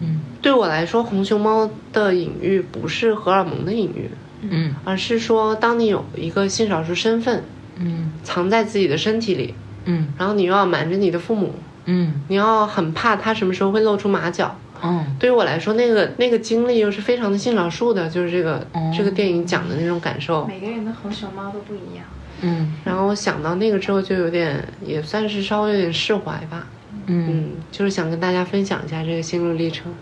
[0.00, 4.10] 嗯对我来说，红熊猫的隐喻不是荷尔蒙的隐喻，
[4.42, 7.42] 嗯而是说，当你有一个性少数身份
[7.76, 9.54] 嗯藏在自己的身体里，
[9.90, 11.54] 嗯然后你又要瞒着你的父母，
[11.86, 14.56] 嗯你要很怕他什么时候会露出马脚。
[14.80, 20.46] 嗯对于我来说，那个那个经历又是非常的性少数的，就是这个、哦这个电影讲的那种感受。
[20.46, 22.04] 每个人的红熊猫都不一样。
[22.42, 26.66] 嗯然后我想到那个之后，就有点也算是稍微有点释怀吧。
[27.06, 27.26] 嗯。
[27.28, 29.92] 嗯，就是想跟大家分享一下这个心路历程。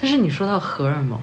[0.00, 1.18] 但是你说到荷尔蒙，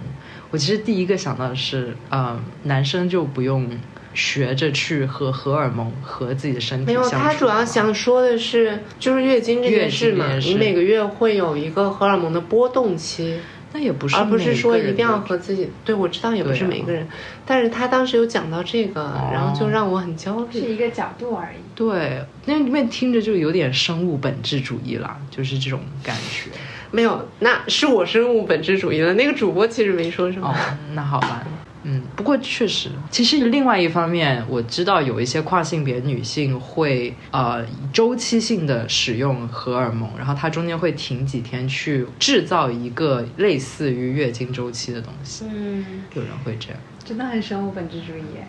[0.49, 3.69] 我其实第一个想到的是，呃，男生就不用
[4.15, 13.37] 学着去和荷尔蒙和自己的身体没有，他主要想说的是，就是月经这件事嘛你每个月会有一个荷尔蒙的波动期，
[13.73, 15.69] 那也不是，而不是说一定要和和自己。
[15.83, 17.05] 对，我知道也不是每个人，
[17.45, 20.61] 但是他当时有讲到这个，然后就让我很焦虑。
[20.61, 21.57] 是一个角度而已。
[21.75, 26.49] 对，那里面听着就有点生物本质主义了，就是这种感觉。
[26.91, 29.13] 没有，那是我生物本质主义了。
[29.15, 30.47] 那个主播其实没说什么。
[30.47, 30.55] 哦，
[30.93, 31.45] 那好吧，
[31.87, 46.79] 嗯，不过确实，其实另外一方面，我知道有一些跨性别女性会呃周期性的使用荷尔蒙，然后她中间会停几天去制造一个类似于月经周期的东西，嗯，有人会这样。
[47.03, 48.47] 真的很生物本质主义耶。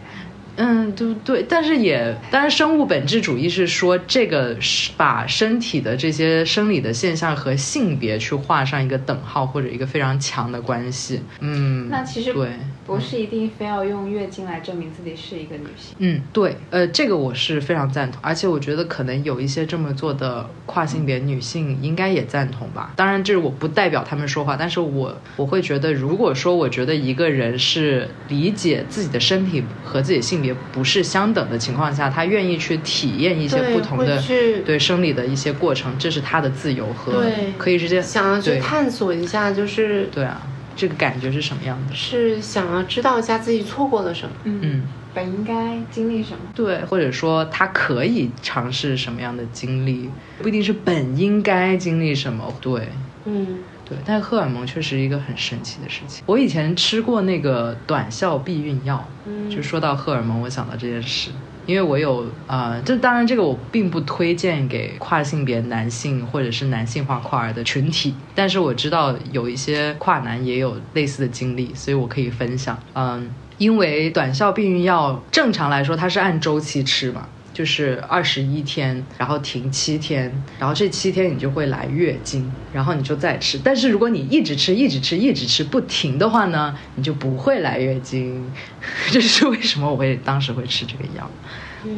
[0.57, 11.23] 嗯，对对，但是也，当然，生物本质主义是说这个是把身体的这些生理的现象和性别去画上一个等号或者一个非常强的关系。
[11.41, 12.49] 嗯，那其实对，
[12.87, 15.95] 不是一定非要用月经来证明自己是一个女性。
[15.99, 22.93] 嗯，对，呃，这个我是非常赞同，而且我觉得可能有一些这么做的跨性别女性应该也赞同吧。
[22.97, 34.23] 当然，这是我不代表他们说话，但是我我会觉得，如果说我觉得一个人是理解自己的身体和自己性别不是相等的情况下，他愿意去体验一些不同的
[34.65, 40.41] 对生理的一些过程，这是他的自由和对可以直接想要去探索一下，就是对啊，
[40.75, 41.95] 这个感觉是什么样的？
[41.95, 44.35] 是想要知道一下自己错过了什么。
[44.45, 44.83] 嗯。
[45.17, 46.41] 本应该经历什么？
[46.55, 50.11] 对，或者说他可以尝试什么样的经历，
[50.43, 52.53] 不一定是本应该经历什么。
[52.61, 52.91] 对，
[53.25, 56.23] 嗯，对，但是荷尔蒙确实一个很神奇的事情。
[56.27, 61.31] 我以前吃过那个短效避孕药，嗯就说到荷尔蒙，我想到这件事。
[61.67, 72.79] 因为我有呃，这当然这个我并不推荐给跨性别男性或者是男性化跨儿的群体，但是我知道有一些跨男也有类似的经历，所以我可以分享。
[72.95, 83.59] 嗯，因为短效避孕药正常来说它是按周期吃嘛，就是二十一天，然后停七天，然后这七天你就会来月经，然后你就再吃。
[83.65, 88.45] 但是如果你一直吃、一直吃、一直吃不停的话呢，你就不会来月经。
[89.11, 91.31] 这是为什么我会当时会吃这个药。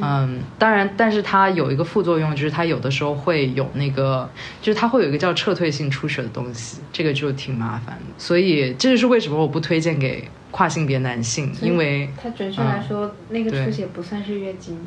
[0.01, 4.31] 嗯，当然，但是它有一个副作用，就是它有的时候会有那个，
[4.63, 8.05] 就是它会有一个叫撤退性出血的东西，这个就挺麻烦的。
[8.17, 14.79] 所以这就是为什么我不推荐给跨性别男性，因为它准确来说，那个出血不算是月经，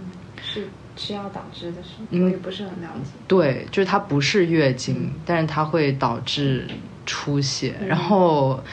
[0.44, 2.08] 是吃药导致的，是吗？
[2.12, 3.12] 嗯我也不是很了解。
[3.28, 6.68] 对，就是它不是月经，但是它会导致
[7.06, 8.64] 出血，然后。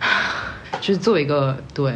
[0.78, 1.94] 就是做一个对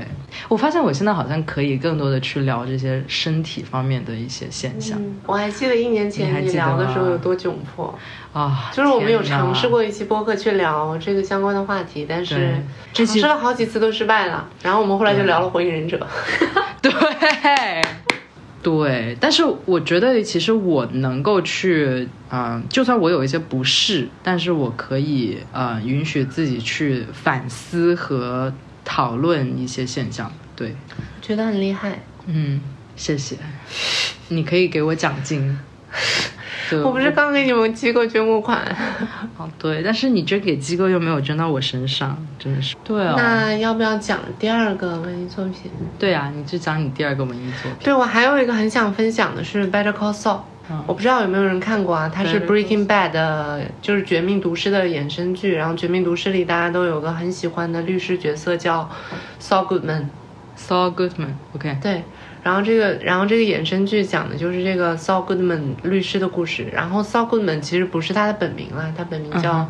[0.49, 7.95] 我发现我现在好像可以更多的去聊这些身体方面的一些现象、嗯我还记得一年前你聊的时候有多窘迫，
[8.33, 12.55] 啊，就是我们有尝试过一期播客去聊这个相关的话题，但是
[12.95, 14.49] 尝试了好几次都失败了。
[14.63, 15.99] 然后我们后来就聊了《火影忍者》。
[16.81, 17.85] 对，对，
[19.19, 28.53] 但是我觉得其实我能够去，嗯、就算我有一些不适，但是我可以，呃，允许自己去反思和
[28.85, 30.31] 讨论一些现象。
[30.55, 30.75] 对，
[31.23, 32.03] 觉得很厉害。
[32.27, 32.61] 嗯，
[32.97, 33.37] 谢谢，
[34.29, 35.59] 你可以给我奖金。
[36.71, 38.65] 对我不是刚给你们机构捐过款，
[39.37, 42.77] 哦，对，但是你这给机构又没有捐到我身上，真的是。
[42.85, 45.71] 对哦，那要不要讲第二个文艺作品？
[45.99, 47.81] 对啊，你就讲你第二个文艺作品。
[47.83, 50.37] 对我还有一个很想分享的是《Better Call Saul》。
[50.73, 52.09] 嗯我不知道有没有人看过啊？
[52.09, 55.57] 它是 Breaking Bad》的，就是《绝命毒师》的衍生剧。
[55.57, 58.89] 然后《绝命毒师》里大家都有个很喜欢的律师角色叫
[59.43, 60.05] Saul Goodman。
[60.57, 62.05] Saul Goodman，OK，、对，
[62.43, 66.67] 然后这个，然后这个衍生剧讲的就是这个 Saul Goodman 律师的故事。
[66.73, 69.69] 然后 Saul Goodman 其实不是他的本名啦，他本名叫、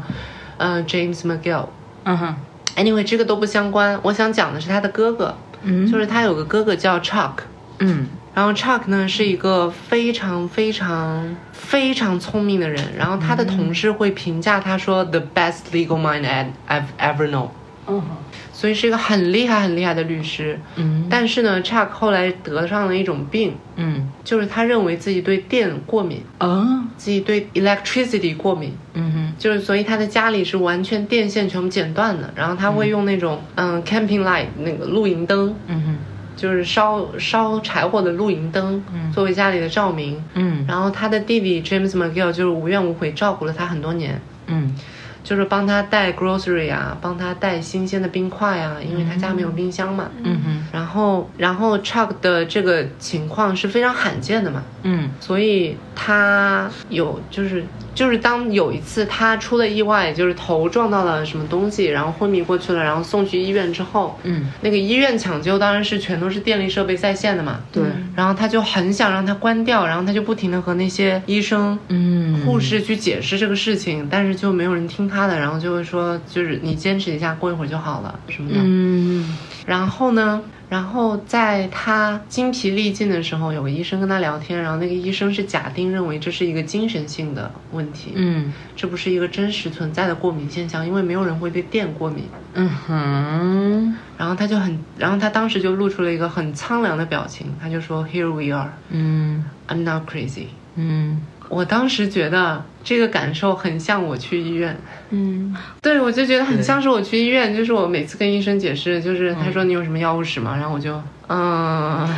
[0.59, 1.67] 嗯呃 James McGill。
[2.05, 2.37] 嗯哼
[2.77, 3.99] ，Anyway，这个都不相关。
[4.03, 7.33] 我想讲的是他的哥哥，嗯，就是他有个哥哥叫 Chuck。
[7.79, 16.25] 嗯然后 Chuck 呢是一个非常非常非常聪明的人，然后他的同事会评价他说 the best legal mind
[16.69, 17.49] I've ever known，
[17.95, 18.03] 嗯。
[18.53, 20.59] 所以是一个很厉害很厉害的律师。
[20.77, 21.07] 嗯。
[21.09, 24.11] 但是呢，Chuck 后来得上了一种病，嗯。
[24.23, 26.85] 就是他认为自己对电过敏，啊。
[26.97, 29.33] 自己对 electricity 过敏，嗯哼。
[29.39, 35.97] 就是所以他的家里是完全电线全部剪断的，然后他会用那种嗯 camping light 那个露营灯，嗯哼。
[36.37, 40.23] 就是烧烧柴火的露营灯，作为家里的照明。
[40.35, 40.65] 嗯。
[40.69, 44.75] 然后他的弟弟 James McGill 就是无怨无悔照顾了他很多年，嗯
[45.23, 50.11] 就是帮他带 grocery 啊，帮他带新鲜的冰块啊，因为他家没有冰箱嘛。
[50.23, 50.41] 嗯。
[50.43, 50.67] 哼。
[50.73, 55.11] 然后，然后 Chuck 的这个情况是非常罕见的嘛，嗯。
[55.21, 57.65] 所以他有就是
[58.01, 64.51] 就是当有一次他出了意外，就是头撞到了什么东西，然后昏迷过去了，然后送去医院之后，嗯。
[64.63, 67.83] 那个医院抢救当然是全都是电力设备在线的嘛，对。
[68.17, 72.41] 然后他就很想让他关掉，然后他就不停的和那些医生、嗯。
[72.41, 78.57] 护士去解释这个事情，但是就没有人听他的，然后就会说就是你坚持一下，过一会儿就好了什么的。
[78.59, 79.37] 嗯
[79.71, 88.53] 然后呢，然后在他精疲力尽的时候，有个医生跟他聊天，然后那个医生是假定认为这是一个精神性的问题，嗯。
[88.75, 92.25] 这不是一个真实存在的过敏现象，因为没有人会对电过敏。
[92.55, 93.97] 嗯哼。
[94.19, 100.47] 然后他就很，然后他当时就露出了一个很苍凉的表情，他就说：“Here we are, 嗯 I'm not crazy。
[100.75, 101.21] 嗯”
[101.51, 104.75] 我当时觉得这个感受很像我去医院，
[105.11, 110.57] 嗯对我就觉得很像是我去医院，就是我每次跟医生解释，就是他说你有什么药物史吗？
[110.57, 112.09] 然后我就嗯，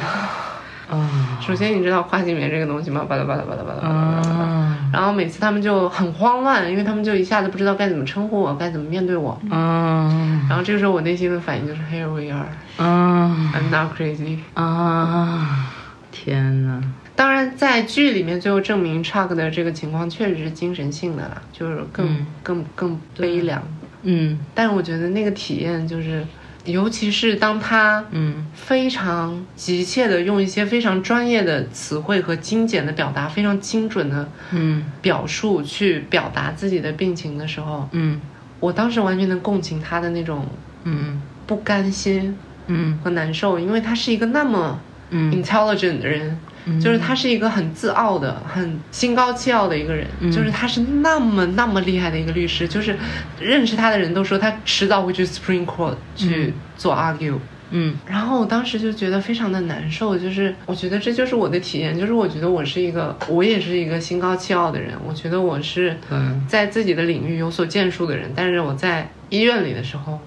[0.90, 3.06] 啊首先你知道跨性别这个东西吗？
[3.08, 4.44] 巴拉巴拉巴拉巴拉巴拉巴拉巴拉。
[4.44, 9.40] 啊然后每次他们就很慌乱，因为他们就一下子不知道该怎么称呼我，该怎么面对我。
[9.50, 14.40] 嗯然后这个时候我内心的反应就是 Here we are, 嗯 I'm not crazy。
[14.52, 15.70] 啊！
[16.10, 16.82] 天哪！
[17.14, 22.26] 当然，在剧里面最后证明 Chuck 的这个情况确实是精神性的啦，就是更、嗯。
[22.42, 23.62] 更更悲凉。
[24.02, 24.38] 嗯。
[24.54, 26.24] 但是我觉得那个体验就是，
[26.64, 28.46] 尤其是当他嗯。
[28.54, 34.84] 非常急切的用一些非常专业的词汇和精简的表达，非常精准的嗯。
[35.02, 38.20] 表述去表达自己的病情的时候，嗯。
[38.58, 40.46] 我当时完全能共情他的那种
[40.84, 41.20] 嗯。
[41.46, 42.36] 不甘心
[42.68, 42.98] 嗯。
[43.04, 45.30] 和难受，因为他是一个那么嗯。
[45.30, 46.38] intelligent 的人。
[46.64, 46.80] 嗯。
[46.80, 50.30] 就是他是一个很自傲的、很心高气傲的一个人，嗯。
[50.30, 52.96] 就是他是那么那么厉害的一个律师，就是
[53.40, 57.38] 认识他的人都说他迟早会去 Supreme Court 去做 argue。
[57.70, 57.96] 嗯。
[58.06, 70.20] 然后我当时就觉得非常的难受，就是我觉得这就是我的体验，就是我觉得我是一个，我也是一个心高气傲的人，我觉得我是对在自己的领域有所建树的人，但是我在医院里的时候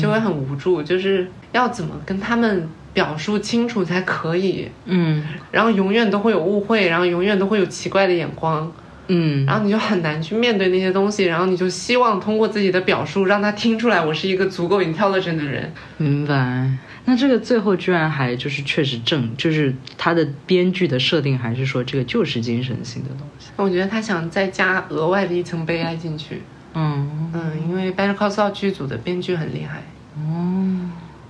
[0.00, 5.22] 就会很无助，就是要怎么跟他们表述清楚才可以，嗯。
[5.52, 8.72] 然后永远都会有误会，然后永远都会有奇怪的眼光，
[9.08, 9.44] 嗯。
[9.44, 15.70] 然后你就很难去面对那些东西，然后你就希望通过自己的表述让他听出来我是一个足够 intelligent 的人。
[15.98, 16.70] 明白。
[17.04, 23.50] 那这个最后居然还就是确实正，就是他的编剧的设定还是说这个就是精神性的东西。
[23.56, 26.40] 我觉得他想再加额外的一层悲哀进去，
[26.72, 27.30] 嗯。
[27.34, 29.82] 嗯，因为 Better Call Saul 剧组的编剧很厉害，
[30.16, 30.88] 哦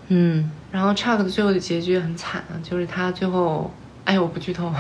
[0.09, 3.73] 嗯然后 Chuck 的最后的结局也很惨啊，就是他最后，
[4.05, 4.73] 哎，我不剧透，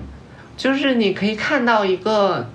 [0.56, 2.48] 就是你可以看到一个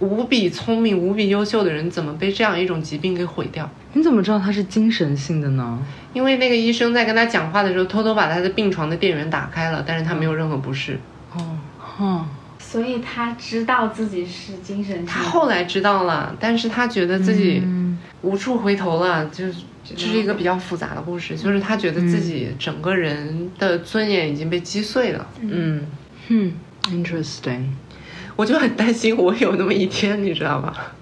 [0.00, 3.68] 无比聪明、无比优秀的人怎么被这样一种疾病给毁掉。
[3.94, 5.78] 你怎么知道他是精神性的呢？
[6.12, 10.98] 因为那个医生在跟他讲话的时候，偷偷把他的病床的电源打开了，但是他没有任何不适。
[11.34, 12.26] 哦哈
[12.58, 19.54] 所以他知道自己是精神性他后来知道了，但是他觉得自己嗯无处回头了，就是
[19.84, 25.26] 这是一个比较复杂的故事，就是他觉得自己整个人的尊严已经被击碎了。
[25.40, 25.86] 嗯
[26.28, 26.52] 嗯
[26.84, 27.66] ，interesting。
[28.36, 30.92] 我就很担心我有那么一天，你知道吧？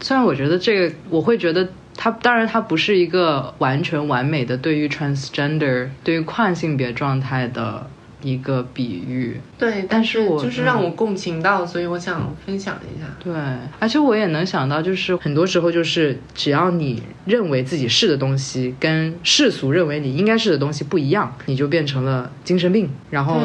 [0.00, 7.90] 虽然我觉得这个，我会觉得他，当然他不是一个完全完美的对于 transgender 对于跨性别状态的
[8.22, 9.40] 一个比喻。
[9.58, 13.06] 对，但是我就是让我共情到，所以我想分享一下。
[13.22, 13.32] 对，
[13.78, 22.88] 而且我也能想到，就是很多时候，就是只要你认为自己是的东西跟世俗认为你应该是的东西不一样，你就变成了精神病。
[23.10, 23.40] 然后，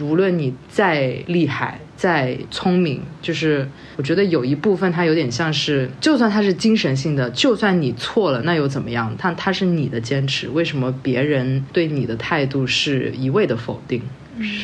[0.00, 9.12] 无论你再厉害、再聪明，就是我觉得有一部分它有点像是，就算它是精神性的，就算你错了，那又怎么样？
[9.18, 14.00] 它它是你的坚持，为什么别人对你的态度是一味的否定？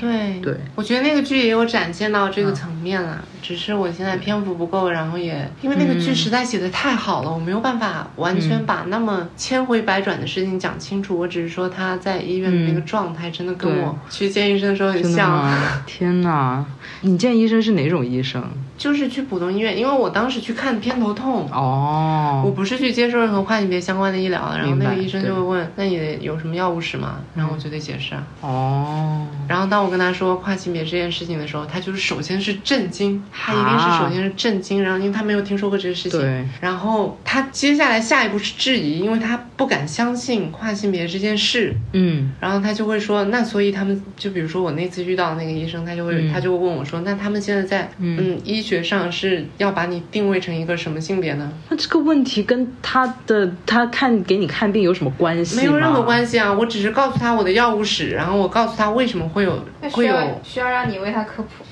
[0.01, 11.19] 对对，我觉得那个剧也有展现到这个层面了，只是我现在篇幅不够，然后也因为那个剧实在写的太好了，我没有办法完全把那么千回百转的事情讲清楚。
[11.19, 15.83] 我只是说他在医院的那个状态真的跟我去见医生的时候很像，吗？
[15.85, 16.65] 天哪！
[17.03, 18.43] 你见医生是哪种医生？
[18.77, 22.43] 就是去普通医院，因为我当时去看偏头痛哦。
[22.45, 28.27] 我哦，不是去接受任何跨性别相关的医疗的，然后那个医生就会问：“那你有什么药物史吗？”然后我就得解释啊。
[28.41, 51.53] 哦，然后当我跟他说跨性别这件事情的时候，他就是首先是震惊，他一定是首先是震惊，然后因为他没有听说过这个事情，对，然后他接下来下一步是质疑，因为他不敢相信跨性别这件事，嗯然后他就会说，那所以他们就比如说我那次遇到的那个医生，他就会、嗯他就会问我说，那他们现在在嗯医学上是要把你定位成一个什么性别呢？
[51.69, 55.57] 那这个问题跟他的他看给你看病有什么关系？
[55.57, 61.65] 没有任何关系啊，我只是告诉他我的药物史，然后我告诉他为什么会有那需要会有需要让你为他科普。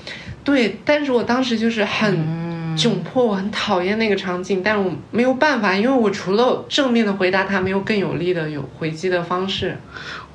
[0.43, 9.77] 对，但是我当时就是很嗯窘迫，我很讨厌那个场景，但是我没有办法，因为我除了正面的回答他，没有更有力的有回击的方式，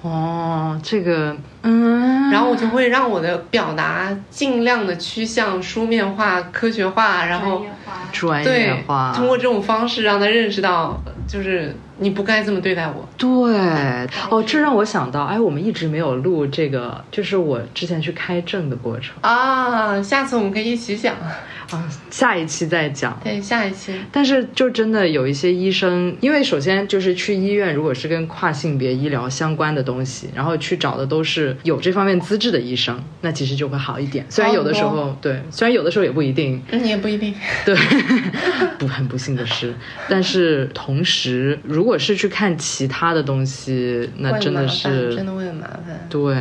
[0.02, 7.92] 哦，这个嗯，然后我就会让我的表达尽量的趋向书面化、科学化，然后专业化。
[8.10, 13.06] 专业对化，通过这种方式让他认识到，就是你不该这么对待我。
[13.16, 13.28] 对，
[14.30, 19.16] 哦，这让我想到，哎，我们一直没有录这个，就是我之前去开证的过程。
[19.20, 21.14] 啊，下次我们可以一起讲。
[21.70, 23.20] 啊，下一期再讲。
[23.22, 23.92] 对，下一期。
[24.10, 34.24] 但是就真的有一些医生，因为首先就是去医院，如果是跟跨性别医疗相关的东西，然后去找的都是有这方面资质的医生，那其实就会好一点。
[34.30, 37.34] 虽然有的时候，对，虽然有的时候也不一定，嗯，也不一定。
[37.66, 37.76] 对，
[38.78, 39.74] 不，很不幸的是，
[40.08, 46.06] 但是同时，如果是去看其他的东西，那真的是真的会很麻烦。
[46.08, 46.34] 对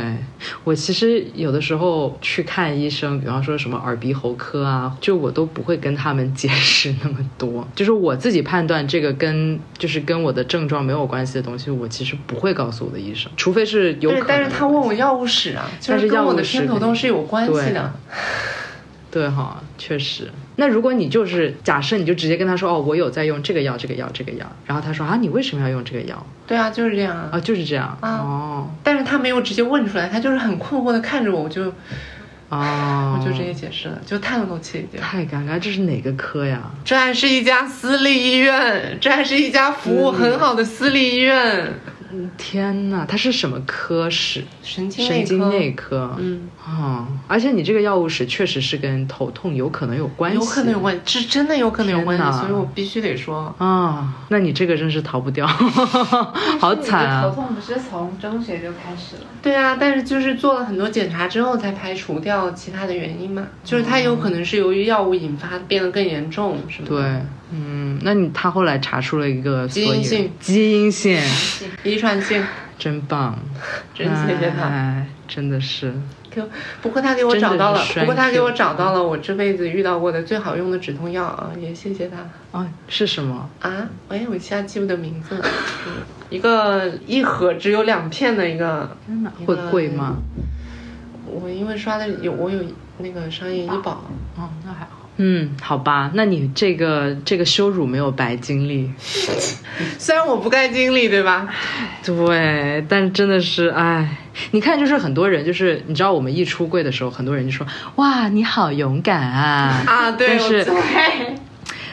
[0.64, 5.17] 我其实有的时候去看医生，比方说什么耳鼻喉科啊，就。
[5.18, 14.24] 我都不会跟他们解释那么多，就是我自己判断这个跟就是跟我的症状没有关系的东西，我其实不会告诉我的医生，除非是有可能。
[14.28, 17.92] 但是他问我药物史啊，就是跟我的偏头痛是有关系的。
[19.10, 20.30] 对哈，确实。
[20.56, 26.26] 那如果你就是假设你就直接跟他说哦，我有在用这个药，这个药，这个药，然后他说啊，你为什么要用这个药？
[26.46, 28.68] 对啊，就是这样啊，就是这样哦。
[28.82, 31.72] 但是他没有直接问出来，他就是很困惑的看着我，我就。
[32.50, 35.58] 哦， 我就直接解释了，就叹了口气，太尴尬。
[35.58, 36.70] 这是哪个科呀？
[36.84, 41.74] 这还是一家私立医院，这还是一家服务很好的私立医院。
[42.36, 44.44] 天哪，它是什么科室？
[44.62, 46.14] 神经神经内科。
[46.18, 54.14] 嗯啊，而且你这个药物史确实是跟头痛有可能有关系，有可能有关系，是真的有可能有关系，所以我必须得说啊。
[54.28, 55.46] 那你这个真是逃不掉，
[56.60, 57.22] 好惨啊！
[57.22, 59.22] 头痛不是从中学就开始了？
[59.42, 66.88] 对啊，但是就是做了很多检查之后才排除掉其他的原因嘛，就是它有可能是由于药物引发变得更严重，是吗？
[66.88, 67.22] 对。
[67.50, 71.20] 嗯，那你他后来查出了一个基因性，基因性，
[71.82, 72.44] 遗传性，
[72.78, 73.38] 真棒，
[73.94, 75.92] 真谢谢他，真的是。
[76.30, 76.42] 给，
[76.82, 82.18] 不过他给我找到了，不过他给我找到了我这辈子遇到过的最好用的止痛药啊，也谢谢他。
[82.58, 83.88] 啊，是什么啊？
[84.08, 85.44] 哎，我一下记不得名字了。
[86.28, 90.18] 一个一盒只有两片的一个，真的会贵吗？
[91.24, 92.62] 我因为刷的有，我有
[92.98, 94.04] 那个商业医保。
[94.36, 94.97] 哦，那还好。
[95.18, 98.90] 嗯，好吧，那你这个这个羞辱没有白经历，
[99.98, 101.48] 虽然我不该经历，对吧？
[102.04, 104.16] 对，但是真的是，哎，
[104.52, 107.66] 你看，就是很多人，就是你知道，我们一出柜的时候，很多人就说，
[107.96, 109.82] 哇，你好勇敢啊！
[109.86, 110.64] 啊，对，是。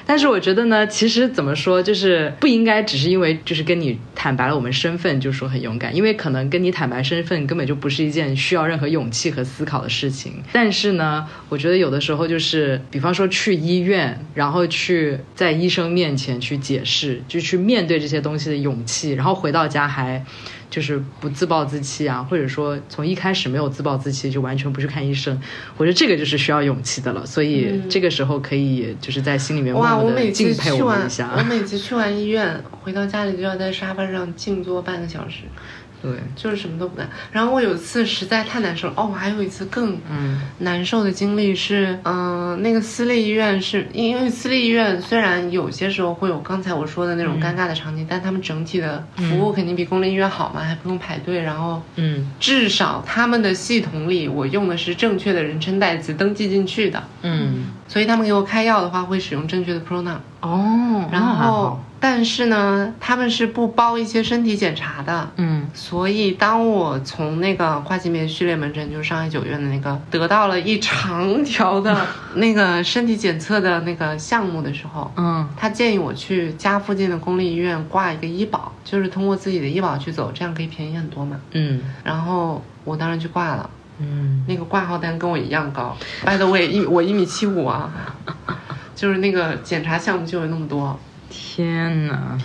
[0.05, 10.43] 但是我觉得呢，其实怎么说，就是不应该只是因为就是跟你坦白了我们身份就说很勇敢，因为可能跟你坦白身份根本就不是一件需要任何勇气和思考的事情。
[10.51, 20.23] 但是呢，我觉得有的时候就是，比方说去医院，然后去在医生面前去解释，就去面对这些东西的勇气，然后回到家还。
[20.75, 25.39] 就是不自暴自弃啊，或者说从一开始没有自暴自弃，就完全不去看医生，
[25.77, 27.25] 我觉得这个就是需要勇气的了。
[27.25, 35.43] 所以这个时候可以就是在心里面哇，我每次去完，我每次去完医院回到家里就要在沙发上静坐半个小时。
[36.01, 37.09] 对，就是什么都不干。
[37.31, 39.97] 然后我有一次实在太难受了，哦，我还有一次更
[40.59, 51.41] 难受的经历是，嗯，那个私立医院是因为私立医院虽然有些时候会有刚才我说的那种尴尬的场景，但他们整体的服务肯定比公立医院好嘛，还不用排队。
[51.41, 60.17] 然后，嗯，至少他们的系统里我用的是正确的人称代词登记进去的，嗯，所以他们给我开药的话会使用正确的 pronoun。
[60.41, 61.79] 哦，然后。
[62.07, 87.91] 但是呢，他们是不包一些身体检查的，嗯，所以当我从那个跨性别序列门诊，就是上海九院的那个，得到了一长条的那个身体检测的那个项目的时候，嗯，他建议我去家附近的公立医院挂一个医保，就是通过自己的医保去走，这样可以便宜很多嘛，嗯，然后我当然去挂了，嗯，那个挂号单跟我一样高，by the way，一我一米七五啊，
[88.95, 90.99] 就是那个检查项目就有那么多。
[91.29, 92.37] 天呐。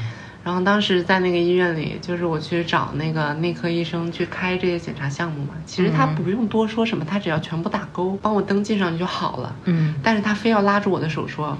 [0.43, 5.51] 然后当时在那个医院里，就是我去找那个内科医生去开这些检查项目嘛。
[5.67, 9.55] 其实他不用多说什么，他只要全部打勾，帮我登记上就好了。
[9.65, 9.95] 嗯。
[10.03, 11.57] 但是他非要拉住我的手说：“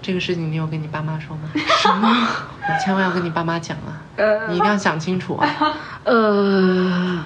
[0.00, 1.42] 这个事情你有跟你爸妈说吗？”
[1.82, 2.08] 什么？
[2.60, 4.00] 你千万要跟你爸妈讲啊！
[4.48, 5.48] 你一定要想清楚啊！
[6.04, 7.22] 呃。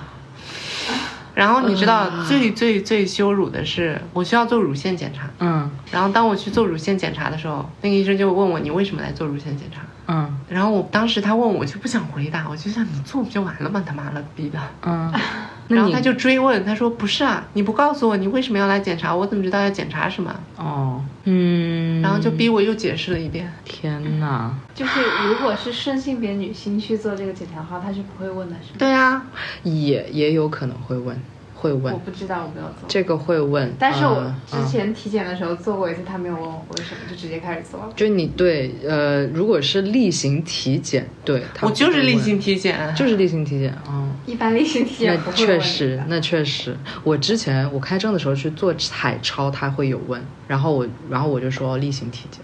[1.37, 5.29] 然后你知道最最最羞辱的是，我需要做乳腺检查。
[5.39, 5.71] 嗯。
[5.93, 10.39] 然后当我去做乳腺检查的时候，那个医生就问我：“你为什么来做乳腺检查？”嗯。
[10.49, 13.83] 然后我当时他问我，就不想回答，我就想你做不就完了吗？
[13.87, 14.59] 他妈了逼的。
[14.83, 15.13] 嗯。
[15.69, 21.05] 然后他就追问，他说：“不是啊，你不告诉我你为什么要来检查，我怎么知道要检查什么？”哦。
[21.25, 22.01] 嗯。
[22.01, 23.53] 然后就逼我又解释了一遍。
[23.65, 24.55] 天哪！
[24.75, 28.77] 就是如果是顺性别女性去做这个检查的话，他是不会问的，是吗？
[28.79, 29.27] 对啊，
[29.65, 31.21] 也也有可能会问。
[31.57, 32.87] 会问我不知道，我没有做。
[32.87, 34.21] 这个会问，但是我
[34.53, 37.93] 嗯之前体检的时候做过一次，他没有问我为什么，就直接开始做了。
[37.97, 44.13] 就你对呃，如果是例行体检，对，他我就是例行体检，就是例行体检，嗯。
[44.27, 46.77] 一般例行体检不那会问确实，那确实。
[47.05, 52.41] 我之前我开证的时候去做彩超，他会有问，然后我然后我就说例行体检。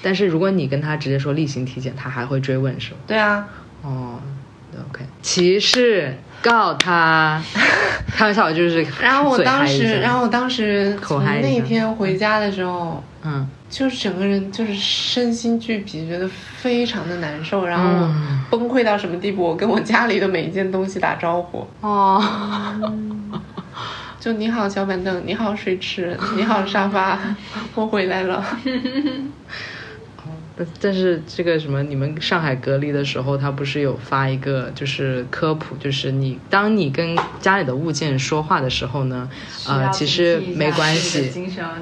[0.00, 2.96] 但是如果你跟他直接说例行体检，他还会追问是吧？
[3.06, 3.46] 对啊，
[3.82, 4.18] 哦
[4.90, 7.40] ，OK，歧视，告他。
[8.14, 18.06] 开玩笑，就是然后我当时，然后我当时从口嗨一天回家的时候，嗯，就是整个人就是身心俱疲，觉得非常的难受，然后
[18.50, 19.42] 崩溃到什么地步？
[19.42, 22.22] 我跟我家里的每一件东西打招呼，哦，
[24.20, 27.18] 就你好小板凳，你好水池，你好沙发，
[27.74, 28.44] 我回来了。
[30.56, 39.28] 但但是这个什么，你们上海隔离的时候，他不是有发一个就是科普，就是你当你跟家里的物件说话的时候呢，
[39.66, 41.30] 呃，其实没关系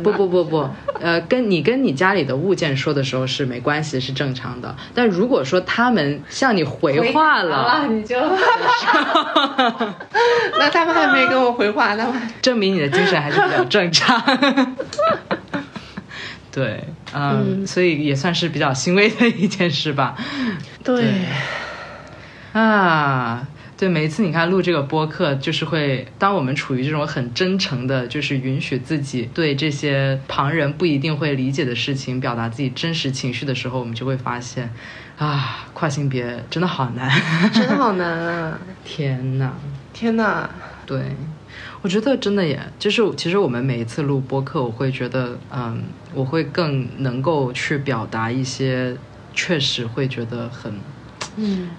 [0.03, 0.69] 不不 不不，
[1.01, 4.75] 呃，跟你跟你家里的物件说的时候是没关系，是正常的。
[4.95, 8.17] 但如果说他们向你回话了，了，你就
[10.59, 14.21] 那他们还没跟我回话，他们证明你的精神还是比较正常。
[16.53, 20.17] 对，嗯，所以也算是比较欣慰的一件事吧。
[20.83, 21.05] 对
[22.53, 23.47] 啊，
[23.77, 34.73] 对，每一次你看录这个播客，就是会，当我们处于这种很真诚的，就是允许自己对这些旁人不一定会理解的事情表达自己真实情绪的时候，我们就会发现，
[35.19, 37.09] 啊，跨性别真的好难，
[37.55, 38.59] 真的好难啊！
[38.85, 39.53] 天哪！
[39.93, 40.51] 天哪，
[40.85, 41.15] 对，
[41.83, 45.83] 我觉得真的也，就是其实我们每一次录播客，我会觉得，嗯，
[46.15, 48.97] 我会更能够去表达一些
[49.35, 50.75] 确实会觉得很，
[51.37, 51.71] 嗯。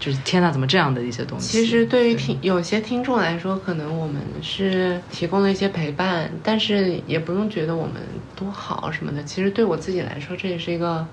[0.00, 1.58] 就是天呐，怎么这样的一些东西。
[1.58, 7.94] 其实对于听有些听众来说，可能我们是提供了一些陪伴，但是也不用觉得我们
[8.36, 9.20] 多好什么的。
[9.24, 11.04] 其实对我自己来说，这也是一个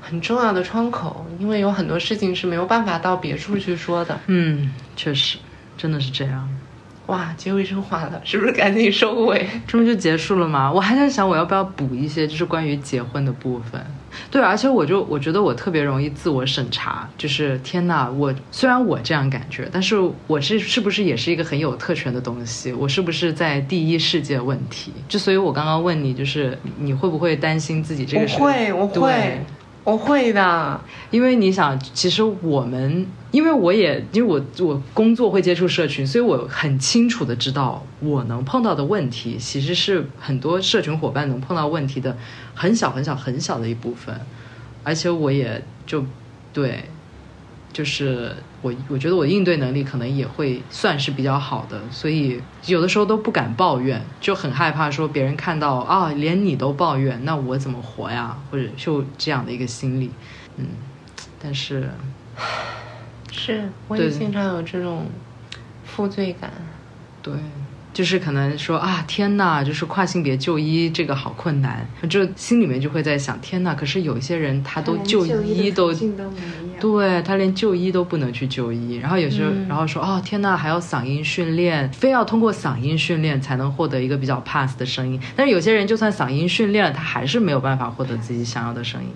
[0.00, 4.20] 很重要的窗口，因为有很多事情是没有办法到别处去说的。
[4.28, 5.38] 嗯，确实，
[5.76, 6.48] 真的是这样。
[7.10, 9.44] 哇，结尾升华了，是不是赶紧收尾？
[9.66, 10.70] 这不就结束了吗？
[10.72, 13.84] 我还在想，我要不要补一些，就是关于结婚的部分。
[14.30, 19.96] 对，而且我就我觉得我特别容易自我审查，就是天呐，我虽然我这样感觉，但是
[20.28, 22.72] 我是是不是也是一个很有特权的东西？
[22.72, 24.92] 我是不是在第一世界问题？
[25.08, 28.38] 就所以，我刚刚问你，就是你会不会担心自己这个是？
[28.38, 29.44] 我会，我对会，
[29.84, 30.80] 我会的。
[31.10, 42.16] 因为你想，其实我们，因为我也因为我我工作会接触社群，所以我很清楚的知道我能碰到的问题，其实是很多社群伙伴能碰到问题的
[42.54, 44.20] 很小很小很小的一部分，
[44.84, 46.04] 而且我也就
[46.52, 46.84] 对，
[47.72, 58.36] 就是我我觉得我应对能力可能也会算是比较好的，所以有的时候都不敢抱怨，就很害怕说别人看到啊连你都抱怨，那我怎么活呀？
[58.50, 60.10] 或者就这样的一个心理，
[60.56, 60.66] 嗯。
[61.42, 61.88] 但是，
[63.32, 65.06] 是，我也经常有这种
[65.84, 66.50] 负罪感。
[67.22, 67.32] 对，
[67.92, 75.92] 就是可能说啊，天呐，就是跨性别就医这个好困难，就心里面就会在想，天呐，可是有一些人他都就医都。
[75.92, 76.00] 都。
[76.80, 85.20] 对他连就医都不能去就医，然后有时候，嗯然后说哦天呐，还要嗓音训练，非要通过嗓音训练才能获得一个比较 pass 的声音。
[85.36, 89.08] 但是有些人就算嗓音训练了，他还是没有办法获得自己想要的声音，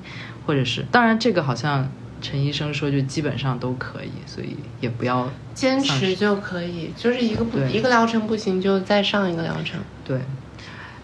[0.46, 1.88] 或者是，当然这个好像
[2.24, 9.78] 陈医生说就基本上都可以，所以也不要坚持就可以，就是一个不一个疗程不行，就再上一个疗程。
[10.02, 10.18] 对，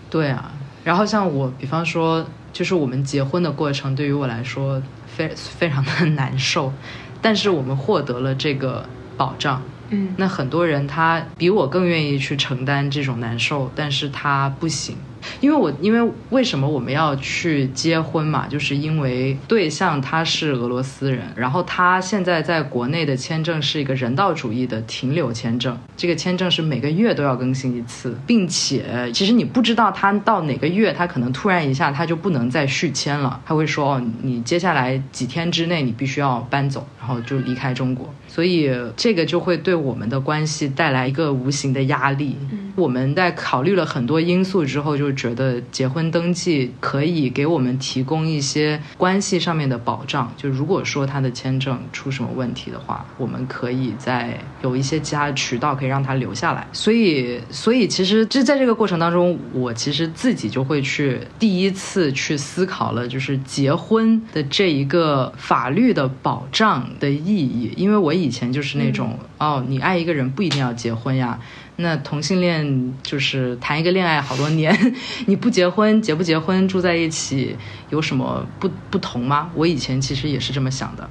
[0.09, 0.51] 对啊。
[0.83, 6.73] 然后像我，比方说，就是我们结婚的过程，对于我来说非非常的难受，
[7.21, 9.63] 但是我们获得了这个保障。
[9.91, 14.97] 嗯，那很多人他比我更愿意去承担这种难受，但是他不行，
[15.41, 18.47] 因为我因为为什么我们要去结婚嘛？
[18.49, 38.13] 就是因为对象他是俄罗斯人，然后他现在在国内的签证是一个人道主义的停留签证，这个签证是每个月都要更新一次，并且其实你不知道他到哪个月，他可能突然一下他就不能再续签了，他会说哦，你接下来几天之内你必须要搬走，然后就离开中国。
[38.29, 42.37] 所以这个就会对我们的关系带来一个无形的压力。
[42.77, 50.33] 我们在考虑了很多因素之后，就觉得结婚登记可以给我们提供一些关系上面的保障。
[50.37, 56.67] 就如果说他的签证出什么问题的话，我们可以在有一些其他的渠道可以让他留下来。
[56.73, 67.73] 所以，所以其实就在这个过程当中，我其实自己就会去第一次去思考了，就是结婚的这一个法律的保障的意义。
[67.77, 71.41] 因为我以前就是那种、哦，你爱一个人不一定要结婚呀。
[71.77, 74.95] 那同性恋就是谈一个恋爱好多年，
[75.27, 77.57] 你不结婚，结不结婚，住在一起
[77.89, 79.51] 有什么不不同吗？
[79.55, 81.09] 我以前其实也是这么想的。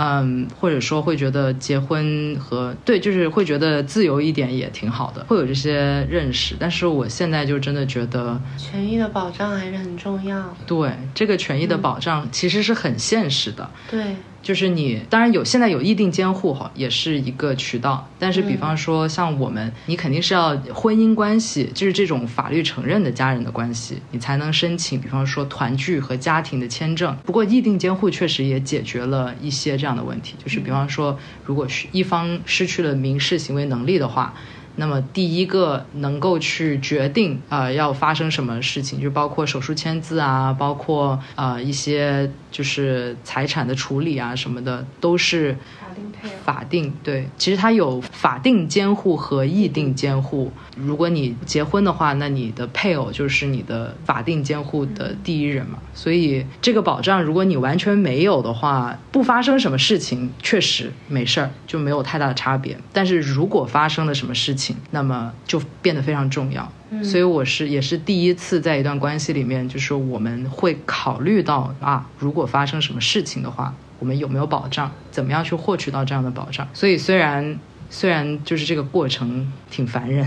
[0.00, 6.54] 嗯，或者说会觉得结婚和对，就是会觉得自由一点也挺好的，会有这些认识。
[6.58, 10.54] 但是我现在就真的觉得，权益的保障还是很重要。
[10.66, 13.68] 对这个权益的保障其实是很现实的。
[13.90, 14.14] 对，
[14.48, 18.08] 就是你当然有现在有议定监护哈，也是一个渠道。
[18.18, 24.98] 但是比方说像我们，你肯定是要婚姻关系，就是这种法律承认的家人的关系，你才能申请。
[24.98, 27.14] 比方说团聚和家庭的签证。
[27.26, 34.32] 不过议定监护确实也解决了一些这样的问题，就是比方说，如果是一方失去了民事行为能力的话。
[34.78, 45.56] 那么第一个能够去决定啊要发生什么事情，就包括手术签字啊，包括啊一些就是财产的处理啊什么的，都是
[45.98, 46.34] 定配偶。
[46.44, 50.50] 法定对，其实它有法定监护和议定监护。
[50.76, 55.78] 如果你结婚的话，那你的配偶就是你的法定监护的第一人嘛。
[55.92, 62.78] 所以这个保障，如果你完全没有的话，不发生什么事情，确实没事儿，就没有太大的差别。
[62.92, 66.70] 但是如果发生了什么事情，那么就变得非常重要。
[67.02, 74.90] 所以我是也是第一次在一段关系里面，就是我们会考虑到啊，如果发生什么事情的话，我们有没有保障？
[75.10, 76.66] 怎么样去获取到这样的保障？
[76.72, 77.58] 所以虽然
[77.90, 80.26] 虽然就是这个过程挺烦人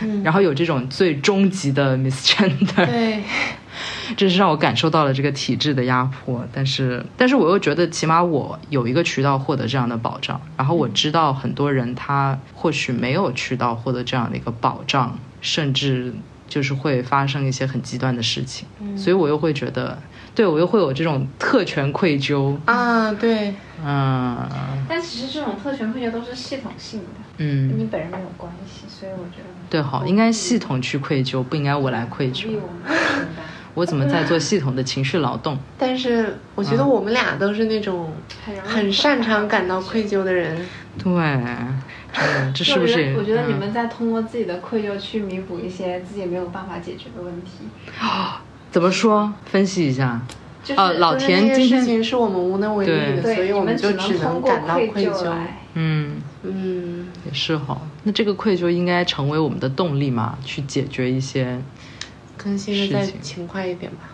[0.00, 3.22] 的，然后有这种最终极的 misgender，对，
[4.16, 16.12] 这是让我感受到了这个体制的压迫，但是，但是我又觉得，起码我有一个渠道获得这样的保障，然后我知道很多人他或许没有渠道获得这样的一个保障，甚至
[16.54, 18.64] 就是会发生一些很极端的事情，
[18.96, 19.98] 所以我又会觉得，
[20.36, 23.52] 对我又会有这种特权愧疚，啊，对，
[23.84, 24.48] 嗯
[24.88, 27.06] 但其实这种特权愧疚都是系统性的，
[27.38, 32.46] 嗯跟嗯，你本人没有关系，所以我觉得对，好，应该系统去愧疚，不应该我来愧疚，
[33.74, 35.58] 我怎么在做系统的情绪劳动？
[35.76, 38.12] 但是我觉得我们俩都是那种
[38.62, 40.64] 很擅长感到愧疚的人。
[41.02, 41.10] 对，
[42.54, 43.14] 这是不是？
[43.18, 47.66] 我觉得你嗯们在通过自己的愧疚去弥补一些自己没有办法解决的问题
[48.00, 49.32] 啊， 怎么说？
[49.44, 50.20] 分析一下。
[50.62, 55.24] 就是哦老田今天那些事情是我们无能为力的，所以我，们我就只通过能感到愧愧疚。
[55.24, 55.60] 来。
[55.74, 57.78] 嗯，嗯，也是哈。
[58.04, 61.60] 那这个愧疚应该成为我们的动力嘛，去解决一些
[62.38, 64.08] 更新的再勤快一点吧。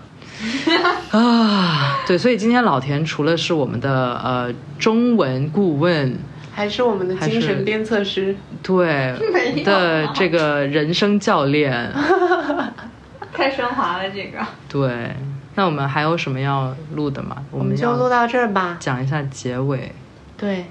[1.17, 2.19] 啊，对。
[2.19, 6.19] 所以今天老田除了是我们的呃中文顾问，
[6.61, 8.37] 还是我们的精神鞭策师。
[8.63, 9.15] 对
[9.65, 11.91] 的这个人生教练，
[13.33, 14.39] 太升华了这个。
[14.69, 15.11] 对。
[15.55, 17.35] 那我们还有什么要录的吗？
[17.51, 18.77] 我我们就录到这儿吧。
[18.79, 19.91] 讲一下结尾。
[20.37, 20.67] 对，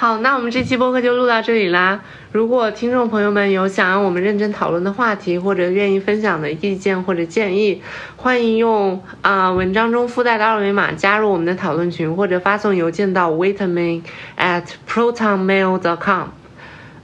[0.00, 2.00] 好，那我们这期播客就录到这里啦。
[2.30, 7.82] 如果听众朋友们有想让我们认真讨论的话题，或者愿意分享的意见或者建议，
[8.14, 14.02] 欢迎用啊、文章中附带的二维码加入我们的讨论群，或者发送邮件到 waitman
[14.38, 16.28] at protonmail.com。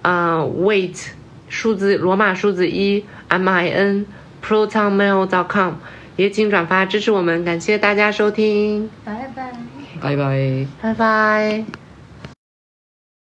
[0.02, 1.08] 呃，wait
[1.48, 4.06] 数字罗马数字一 m i n
[4.40, 5.72] protonmail.com，
[6.14, 9.50] 也请转发支持我们，感谢大家收听，拜拜。
[10.00, 10.66] 拜拜。
[10.80, 11.83] 拜拜。